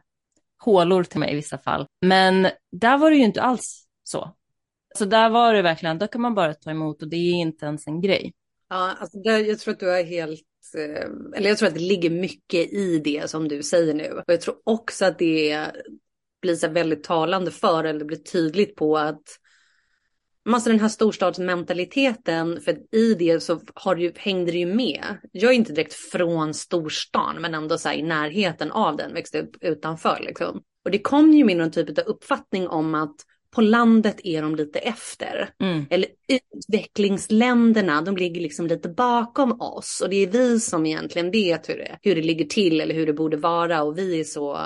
[0.60, 1.86] hålor till mig i vissa fall.
[2.02, 4.36] Men där var det ju inte alls så.
[4.96, 7.66] Så där var det verkligen, då kan man bara ta emot och det är inte
[7.66, 8.34] ens en grej.
[8.70, 10.44] Ja, alltså där, jag tror att du är helt,
[10.78, 14.12] eh, eller jag tror att det ligger mycket i det som du säger nu.
[14.12, 15.68] Och jag tror också att det
[16.42, 19.24] blir så väldigt talande för, eller blir tydligt på att
[20.54, 25.04] Alltså den här storstadsmentaliteten, för i det så har ju, hängde det ju med.
[25.32, 29.56] Jag är inte direkt från storstan, men ändå så i närheten av den, växte upp
[29.62, 30.62] utanför liksom.
[30.86, 33.16] Och det kom ju med någon typ av uppfattning om att
[33.52, 35.50] på landet är de lite efter.
[35.64, 35.86] Mm.
[35.90, 36.10] Eller
[36.54, 40.02] utvecklingsländerna, de ligger liksom lite bakom oss.
[40.02, 43.06] Och det är vi som egentligen vet hur det, hur det ligger till eller hur
[43.06, 43.84] det borde vara.
[43.84, 44.60] Och vi är så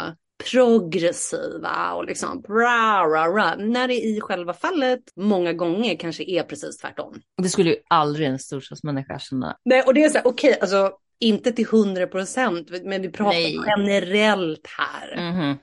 [0.43, 3.55] progressiva och liksom bra, bra, bra.
[3.55, 7.21] När det i själva fallet många gånger kanske är precis tvärtom.
[7.41, 9.57] Det skulle ju aldrig en storstadsmänniska känna.
[9.65, 13.09] Nej, och det är så här, okej, okay, alltså inte till hundra procent, men vi
[13.09, 13.59] pratar nej.
[13.67, 15.13] generellt här.
[15.17, 15.57] Mm -hmm.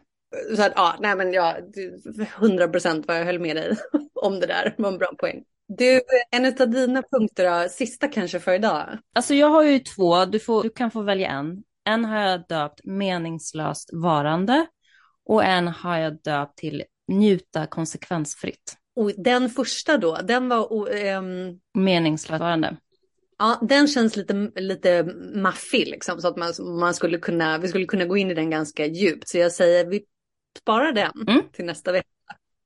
[0.57, 1.57] Så att ja, nej men ja,
[2.37, 3.77] hundra procent vad jag höll med dig
[4.15, 5.45] om det där, var en bra poäng.
[5.69, 6.01] Du,
[6.31, 8.99] en av dina punkter då, sista kanske för idag?
[9.15, 11.63] Alltså jag har ju två, du, får, du kan få välja en.
[11.89, 14.67] En har jag döpt meningslöst varande
[15.27, 18.77] och en har jag döpt till njuta konsekvensfritt.
[18.97, 20.89] Och den första då, den var...
[21.17, 21.61] Um...
[21.75, 22.77] Meningslöst varande.
[23.39, 27.87] Ja, den känns lite, lite maffig liksom, så att man, man skulle kunna, vi skulle
[27.87, 29.29] kunna gå in i den ganska djupt.
[29.29, 30.05] Så jag säger, vi
[30.61, 31.43] sparar den mm.
[31.53, 32.09] till nästa vecka.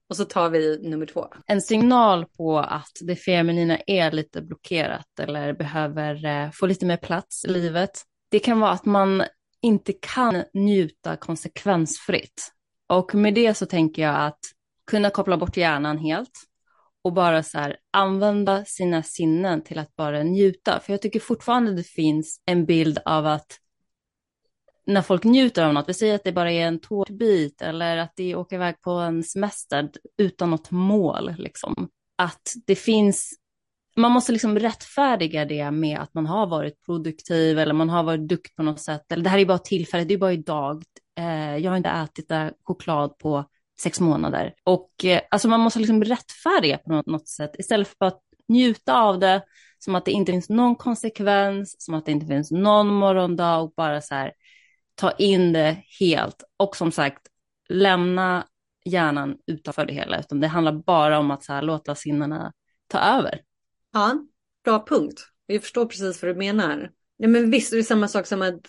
[0.09, 1.29] Och så tar vi nummer två.
[1.47, 6.97] En signal på att det feminina är lite blockerat eller behöver eh, få lite mer
[6.97, 9.23] plats i livet det kan vara att man
[9.63, 12.53] inte kan njuta konsekvensfritt.
[12.87, 14.39] Och med det så tänker jag att
[14.87, 16.31] kunna koppla bort hjärnan helt
[17.05, 20.81] och bara så här använda sina sinnen till att bara njuta.
[20.81, 23.59] För jag tycker fortfarande det finns en bild av att
[24.87, 28.13] när folk njuter av något, vi säger att det bara är en tårtbit eller att
[28.17, 31.89] de åker iväg på en semester utan något mål, liksom.
[32.19, 33.42] Att det finns
[33.97, 38.29] man måste liksom rättfärdiga det med att man har varit produktiv eller man har varit
[38.29, 39.13] duktig på något sätt.
[39.13, 40.85] Eller det här är bara tillfället, det är bara idag.
[41.19, 43.45] Eh, jag har inte ätit där choklad på
[43.81, 44.55] sex månader.
[44.65, 48.95] Och eh, alltså man måste liksom rättfärdiga på något, något sätt istället för att njuta
[49.03, 49.43] av det
[49.79, 53.73] som att det inte finns någon konsekvens, som att det inte finns någon morgondag och
[53.77, 54.33] bara så här
[54.95, 56.45] ta in det helt.
[56.57, 57.21] Och som sagt,
[57.69, 58.47] lämna
[58.85, 62.53] hjärnan utanför det hela, utan det handlar bara om att så här, låta sinnena
[62.89, 63.41] ta över.
[63.93, 64.27] Ja,
[64.65, 65.21] bra punkt.
[65.47, 66.91] Jag förstår precis vad du menar.
[67.17, 68.61] Ja, men visst, det är samma sak som att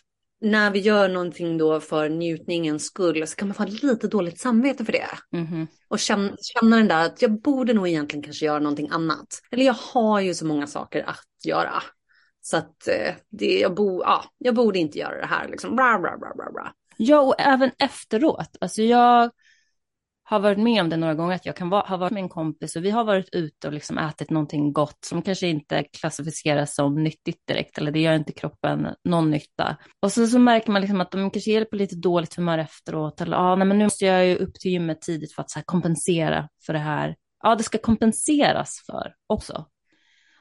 [0.41, 4.85] när vi gör någonting då för njutningens skull så kan man få lite dåligt samvete
[4.85, 5.07] för det.
[5.33, 5.67] Mm -hmm.
[5.87, 9.41] Och känna, känna den där att jag borde nog egentligen kanske göra någonting annat.
[9.51, 11.83] Eller jag har ju så många saker att göra.
[12.41, 15.75] Så att eh, det, jag, bo, ja, jag borde inte göra det här liksom.
[15.75, 16.73] Bra, bra, bra, bra, bra.
[16.97, 18.57] Ja, och även efteråt.
[18.61, 19.31] Alltså jag
[20.23, 22.75] har varit med om det några gånger, att jag kan ha varit med en kompis
[22.75, 27.03] och vi har varit ute och liksom ätit någonting gott som kanske inte klassificeras som
[27.03, 29.77] nyttigt direkt, eller det gör inte kroppen någon nytta.
[30.01, 33.37] Och så, så märker man liksom att de kanske hjälper lite dåligt humör efteråt, eller
[33.37, 35.63] ah, nej, men nu måste jag ju upp till gymmet tidigt för att så här,
[35.63, 37.15] kompensera för det här.
[37.43, 39.65] Ja, det ska kompenseras för också.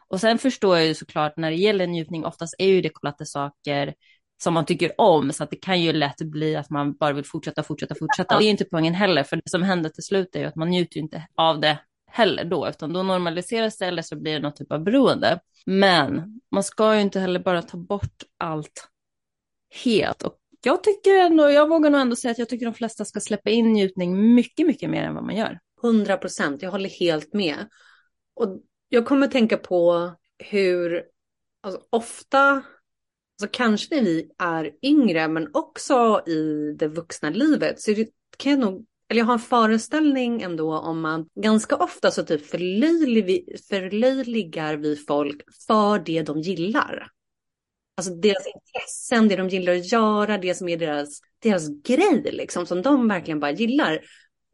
[0.09, 3.19] Och sen förstår jag ju såklart när det gäller njutning, oftast är ju det kopplat
[3.19, 3.95] till saker
[4.43, 7.25] som man tycker om, så att det kan ju lätt bli att man bara vill
[7.25, 8.35] fortsätta, fortsätta, fortsätta.
[8.35, 10.57] Och det är inte poängen heller, för det som händer till slut är ju att
[10.57, 14.33] man njuter ju inte av det heller då, utan då normaliseras det eller så blir
[14.33, 15.41] det någon typ av beroende.
[15.67, 18.89] Men man ska ju inte heller bara ta bort allt
[19.85, 20.23] helt.
[20.23, 23.21] Och jag tycker ändå, jag vågar nog ändå säga att jag tycker de flesta ska
[23.21, 25.59] släppa in njutning mycket, mycket mer än vad man gör.
[25.83, 27.57] Hundra procent, jag håller helt med.
[28.35, 31.05] Och jag kommer tänka på hur
[31.63, 32.63] alltså, ofta
[33.41, 38.53] så kanske när vi är yngre men också i det vuxna livet så det, kan
[38.53, 42.47] jag nog eller jag har en föreställning ändå om att ganska ofta så typ
[43.67, 47.09] förlöjligar vi folk för det de gillar.
[47.97, 52.67] Alltså deras intressen, det de gillar att göra, det som är deras, deras grej liksom,
[52.67, 54.01] som de verkligen bara gillar.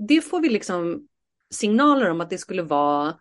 [0.09, 1.09] Det får vi liksom
[1.51, 3.17] signaler om att det skulle vara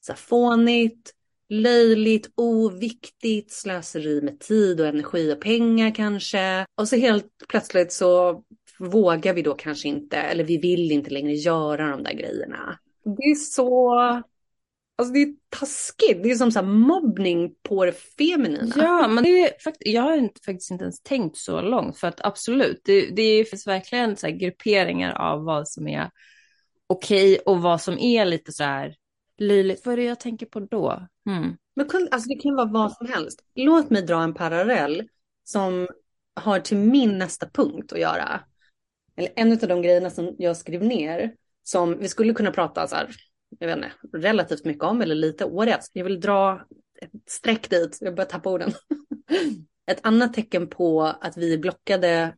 [0.00, 1.14] så här fånigt,
[1.48, 6.66] löjligt, oviktigt, slöseri med tid och energi och pengar kanske.
[6.74, 8.42] Och så helt plötsligt så
[8.78, 12.78] vågar vi då kanske inte, eller vi vill inte längre göra de där grejerna.
[13.04, 13.94] Det är så,
[14.98, 18.72] alltså det är taskigt, det är som så mobbning på det feminina.
[18.76, 22.80] Ja, men det är, jag har faktiskt inte ens tänkt så långt, för att absolut,
[22.84, 26.10] det, det finns verkligen så grupperingar av vad som är
[26.86, 28.94] okej okay, och vad som är lite så här
[29.38, 29.86] löjligt.
[29.86, 31.06] Vad är det jag tänker på då?
[31.24, 31.56] Hmm.
[31.76, 33.40] Men alltså, det kan vara vad som helst.
[33.54, 35.08] Låt mig dra en parallell
[35.44, 35.88] som
[36.40, 38.40] har till min nästa punkt att göra.
[39.16, 42.96] Eller en av de grejerna som jag skrev ner som vi skulle kunna prata så
[42.96, 43.10] här,
[43.58, 45.80] jag vet inte, relativt mycket om eller lite året.
[45.92, 46.66] Jag vill dra
[47.02, 48.72] ett streck dit, jag börjar tappa orden.
[49.90, 52.34] ett annat tecken på att vi är blockade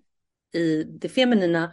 [0.52, 1.72] i det feminina,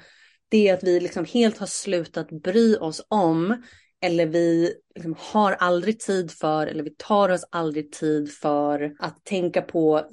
[0.49, 3.63] det är att vi liksom helt har slutat bry oss om
[4.01, 9.23] eller vi liksom har aldrig tid för, eller vi tar oss aldrig tid för att
[9.23, 10.09] tänka på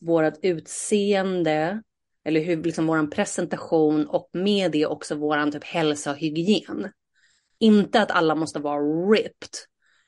[0.00, 1.82] vårt utseende,
[2.24, 6.92] eller hur liksom våran presentation och med det också våran typ hälsa och hygien.
[7.58, 9.48] Inte att alla måste vara ripped.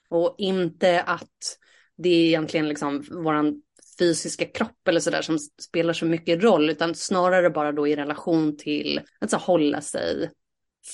[0.09, 1.59] Och inte att
[1.97, 3.63] det är egentligen liksom våran
[3.99, 8.57] fysiska kropp eller sådär som spelar så mycket roll, utan snarare bara då i relation
[8.57, 10.31] till att så hålla sig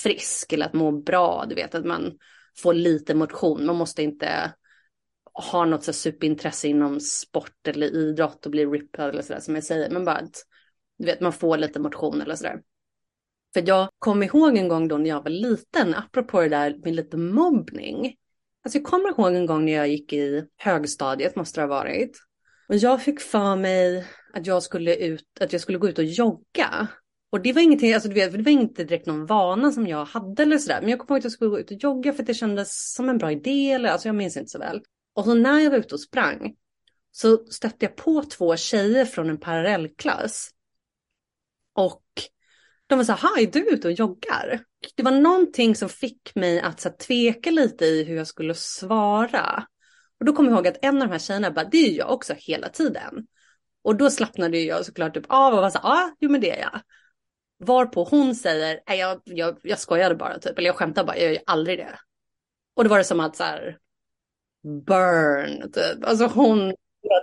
[0.02, 2.18] frisk eller att må bra, du vet att man
[2.58, 3.66] får lite motion.
[3.66, 4.52] Man måste inte
[5.50, 9.64] ha något så superintresse inom sport eller idrott och bli rippad eller sådär som jag
[9.64, 10.44] säger, men bara att
[10.98, 12.60] du vet, man får lite motion eller sådär.
[13.54, 16.94] För jag kommer ihåg en gång då när jag var liten, apropå det där med
[16.94, 18.14] lite mobbning.
[18.64, 22.18] Alltså jag kommer ihåg en gång när jag gick i högstadiet, måste det ha varit.
[22.68, 26.04] Och jag fick för mig att jag skulle, ut, att jag skulle gå ut och
[26.04, 26.88] jogga.
[27.30, 30.04] Och det var ingenting, alltså du vet, det var inte direkt någon vana som jag
[30.04, 30.80] hade eller sådär.
[30.80, 32.92] Men jag kommer ihåg att jag skulle gå ut och jogga för att det kändes
[32.94, 33.72] som en bra idé.
[33.72, 34.82] Eller, alltså jag minns inte så väl.
[35.14, 36.54] Och så när jag var ute och sprang
[37.10, 40.50] så stötte jag på två tjejer från en parallellklass.
[41.74, 42.04] Och
[42.86, 44.60] de var så här, är du ute och joggar?
[44.94, 49.66] Det var någonting som fick mig att så, tveka lite i hur jag skulle svara.
[50.20, 52.10] Och då kommer jag ihåg att en av de här tjejerna bara, det är jag
[52.10, 53.26] också hela tiden.
[53.82, 56.50] Och då slappnade jag såklart typ av och var så ja, ah, jo men det
[56.50, 56.80] är jag.
[57.58, 61.32] Varpå hon säger, nej jag, jag, jag skojade bara typ, eller jag skämtar bara, jag
[61.32, 61.98] gör aldrig det.
[62.76, 63.78] Och då var det som att så här,
[64.86, 66.04] burn, typ.
[66.04, 66.74] Alltså hon,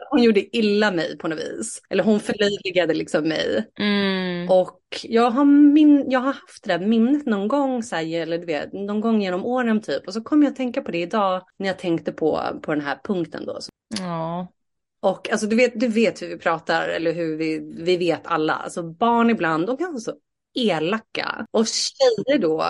[0.09, 1.81] hon gjorde illa mig på något vis.
[1.89, 3.65] Eller hon förlöjligade liksom mig.
[3.79, 4.49] Mm.
[4.49, 8.37] Och jag har, min, jag har haft det där minnet någon gång, så här, eller
[8.37, 10.07] du vet, någon gång genom åren typ.
[10.07, 12.83] Och så kom jag att tänka på det idag när jag tänkte på, på den
[12.83, 13.59] här punkten då.
[13.99, 14.47] Ja.
[14.99, 18.53] Och alltså du vet, du vet hur vi pratar eller hur vi, vi vet alla.
[18.53, 20.13] Alltså barn ibland, de kan vara så
[20.55, 21.47] elaka.
[21.51, 22.63] Och tjejer då,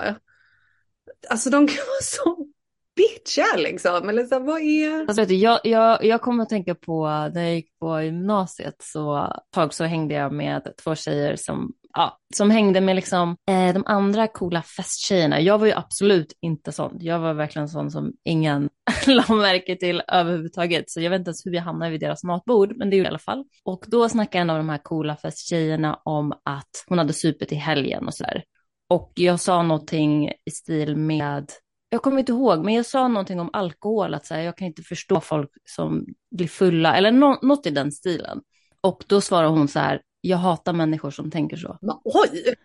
[1.30, 2.48] alltså de kan vara så
[2.96, 4.10] bitchiga liksom.
[4.10, 5.00] Eller så, vad är...
[5.00, 8.76] Alltså, vet du, jag, jag, jag kommer att tänka på när jag gick på gymnasiet
[8.80, 13.74] så tag så hängde jag med två tjejer som, ja, som hängde med liksom, eh,
[13.74, 15.42] de andra coola festtjejerna.
[15.42, 16.98] Jag var ju absolut inte sån.
[17.00, 18.70] Jag var verkligen sån som ingen
[19.08, 20.90] la märke till överhuvudtaget.
[20.90, 23.04] Så jag vet inte ens hur jag hamnade vid deras matbord, men det är ju
[23.04, 23.44] i alla fall.
[23.64, 27.56] Och då snackade en av de här coola festtjejerna om att hon hade supit i
[27.56, 28.44] helgen och sådär.
[28.90, 31.52] Och jag sa någonting i stil med
[31.90, 34.68] jag kommer inte ihåg, men jag sa någonting om alkohol, att så här, jag kan
[34.68, 38.42] inte förstå folk som blir fulla, eller no något i den stilen.
[38.82, 41.78] Och då svarade hon så här, jag hatar människor som tänker så.
[42.04, 42.56] Oj!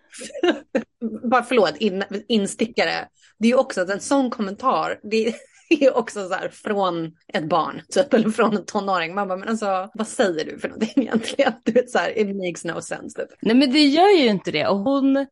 [1.31, 3.09] Bara förlåt, in, instickare.
[3.39, 5.01] Det är ju också en sån kommentar.
[5.03, 5.35] Det
[5.71, 9.15] är också så här från ett barn, typ, eller från en tonåring.
[9.15, 11.53] Man bara, men alltså, vad säger du för någonting egentligen?
[11.65, 13.21] Du vet, så här, it makes no sense.
[13.21, 13.39] Typ.
[13.43, 14.67] Nej, men det gör ju inte det.
[14.67, 15.27] Och hon,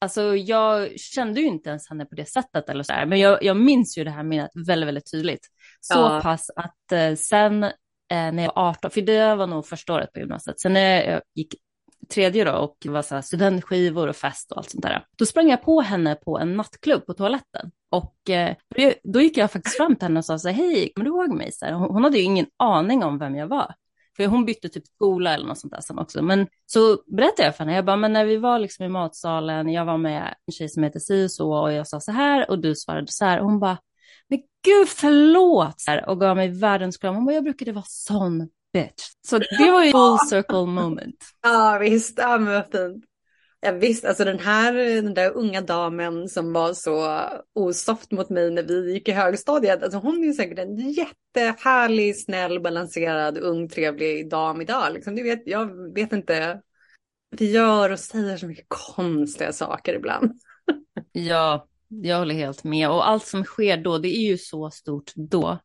[0.00, 3.42] Alltså jag kände ju inte ens henne på det sättet eller så här, men jag,
[3.42, 5.46] jag minns ju det här minnet väldigt, väldigt tydligt.
[5.80, 6.20] Så ja.
[6.22, 7.66] pass att eh, sen
[8.10, 11.10] eh, när jag var 18, för det var nog första året på gymnasiet, sen när
[11.10, 11.54] jag gick
[12.08, 15.50] tredje då och var så här studentskivor och fest och allt sånt där, då sprang
[15.50, 17.70] jag på henne på en nattklubb på toaletten.
[17.90, 18.54] Och eh,
[19.04, 21.34] då gick jag faktiskt fram till henne och sa så här, hej, kommer du ihåg
[21.34, 21.52] mig?
[21.52, 23.74] Så här, hon, hon hade ju ingen aning om vem jag var.
[24.16, 26.22] För hon bytte typ skola eller något sånt där sen också.
[26.22, 29.68] Men så berättade jag för henne, jag bara, men när vi var liksom i matsalen,
[29.68, 32.50] jag var med en tjej som heter si och så och jag sa så här
[32.50, 33.40] och du svarade så här.
[33.40, 33.78] Och hon bara,
[34.28, 35.74] men gud förlåt!
[36.06, 37.14] Och gav mig världens kram.
[37.14, 39.04] Hon bara, jag brukade vara sån bitch.
[39.26, 41.24] Så det var ju full circle moment.
[41.42, 43.04] Ja visst, ja men vad fint.
[43.60, 44.72] Ja, visst, alltså den här
[45.02, 47.22] den där unga damen som var så
[47.54, 52.60] osoft mot mig när vi gick i högstadiet, alltså hon är säkert en jättehärlig, snäll,
[52.60, 54.92] balanserad, ung, trevlig dam idag.
[54.92, 56.60] Liksom, du vet, jag vet inte,
[57.30, 60.40] vi gör och säger så mycket konstiga saker ibland.
[61.12, 62.90] ja, jag håller helt med.
[62.90, 65.58] Och allt som sker då, det är ju så stort då.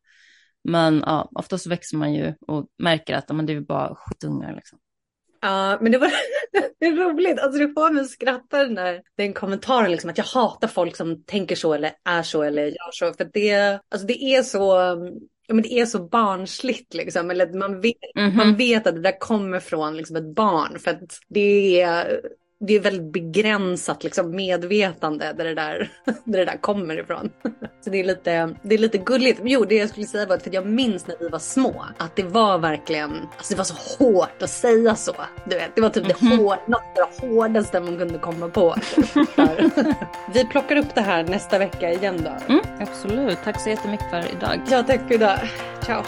[0.64, 4.78] Men ja, oftast växer man ju och märker att men det är bara skitungar liksom.
[5.40, 6.12] Ja, men det var
[6.80, 7.40] det är roligt.
[7.40, 10.96] Alltså det får mig att skratta den där den kommentaren liksom att jag hatar folk
[10.96, 13.12] som tänker så eller är så eller gör så.
[13.12, 14.58] För det, alltså det är så,
[15.46, 17.30] ja, men det är så barnsligt liksom.
[17.30, 18.36] Eller man vet, mm -hmm.
[18.36, 20.78] man vet att det där kommer från liksom ett barn.
[20.78, 22.20] För att det är,
[22.66, 25.90] det är väldigt begränsat liksom, medvetande där det, där,
[26.24, 27.30] där det där kommer ifrån.
[27.84, 29.40] Så det är, lite, det är lite gulligt.
[29.44, 32.22] Jo, det jag skulle säga var att jag minns när vi var små att det
[32.22, 35.14] var verkligen, alltså det var så hårt att säga så.
[35.44, 36.38] Du vet, det var typ det, mhm.
[36.38, 38.74] hår, något det hårdaste man kunde komma på.
[40.34, 42.52] vi plockar upp det här nästa vecka igen då.
[42.52, 44.60] Mm, absolut, tack så jättemycket för idag.
[44.70, 45.38] Ja, tack för idag.
[45.84, 46.02] Ciao.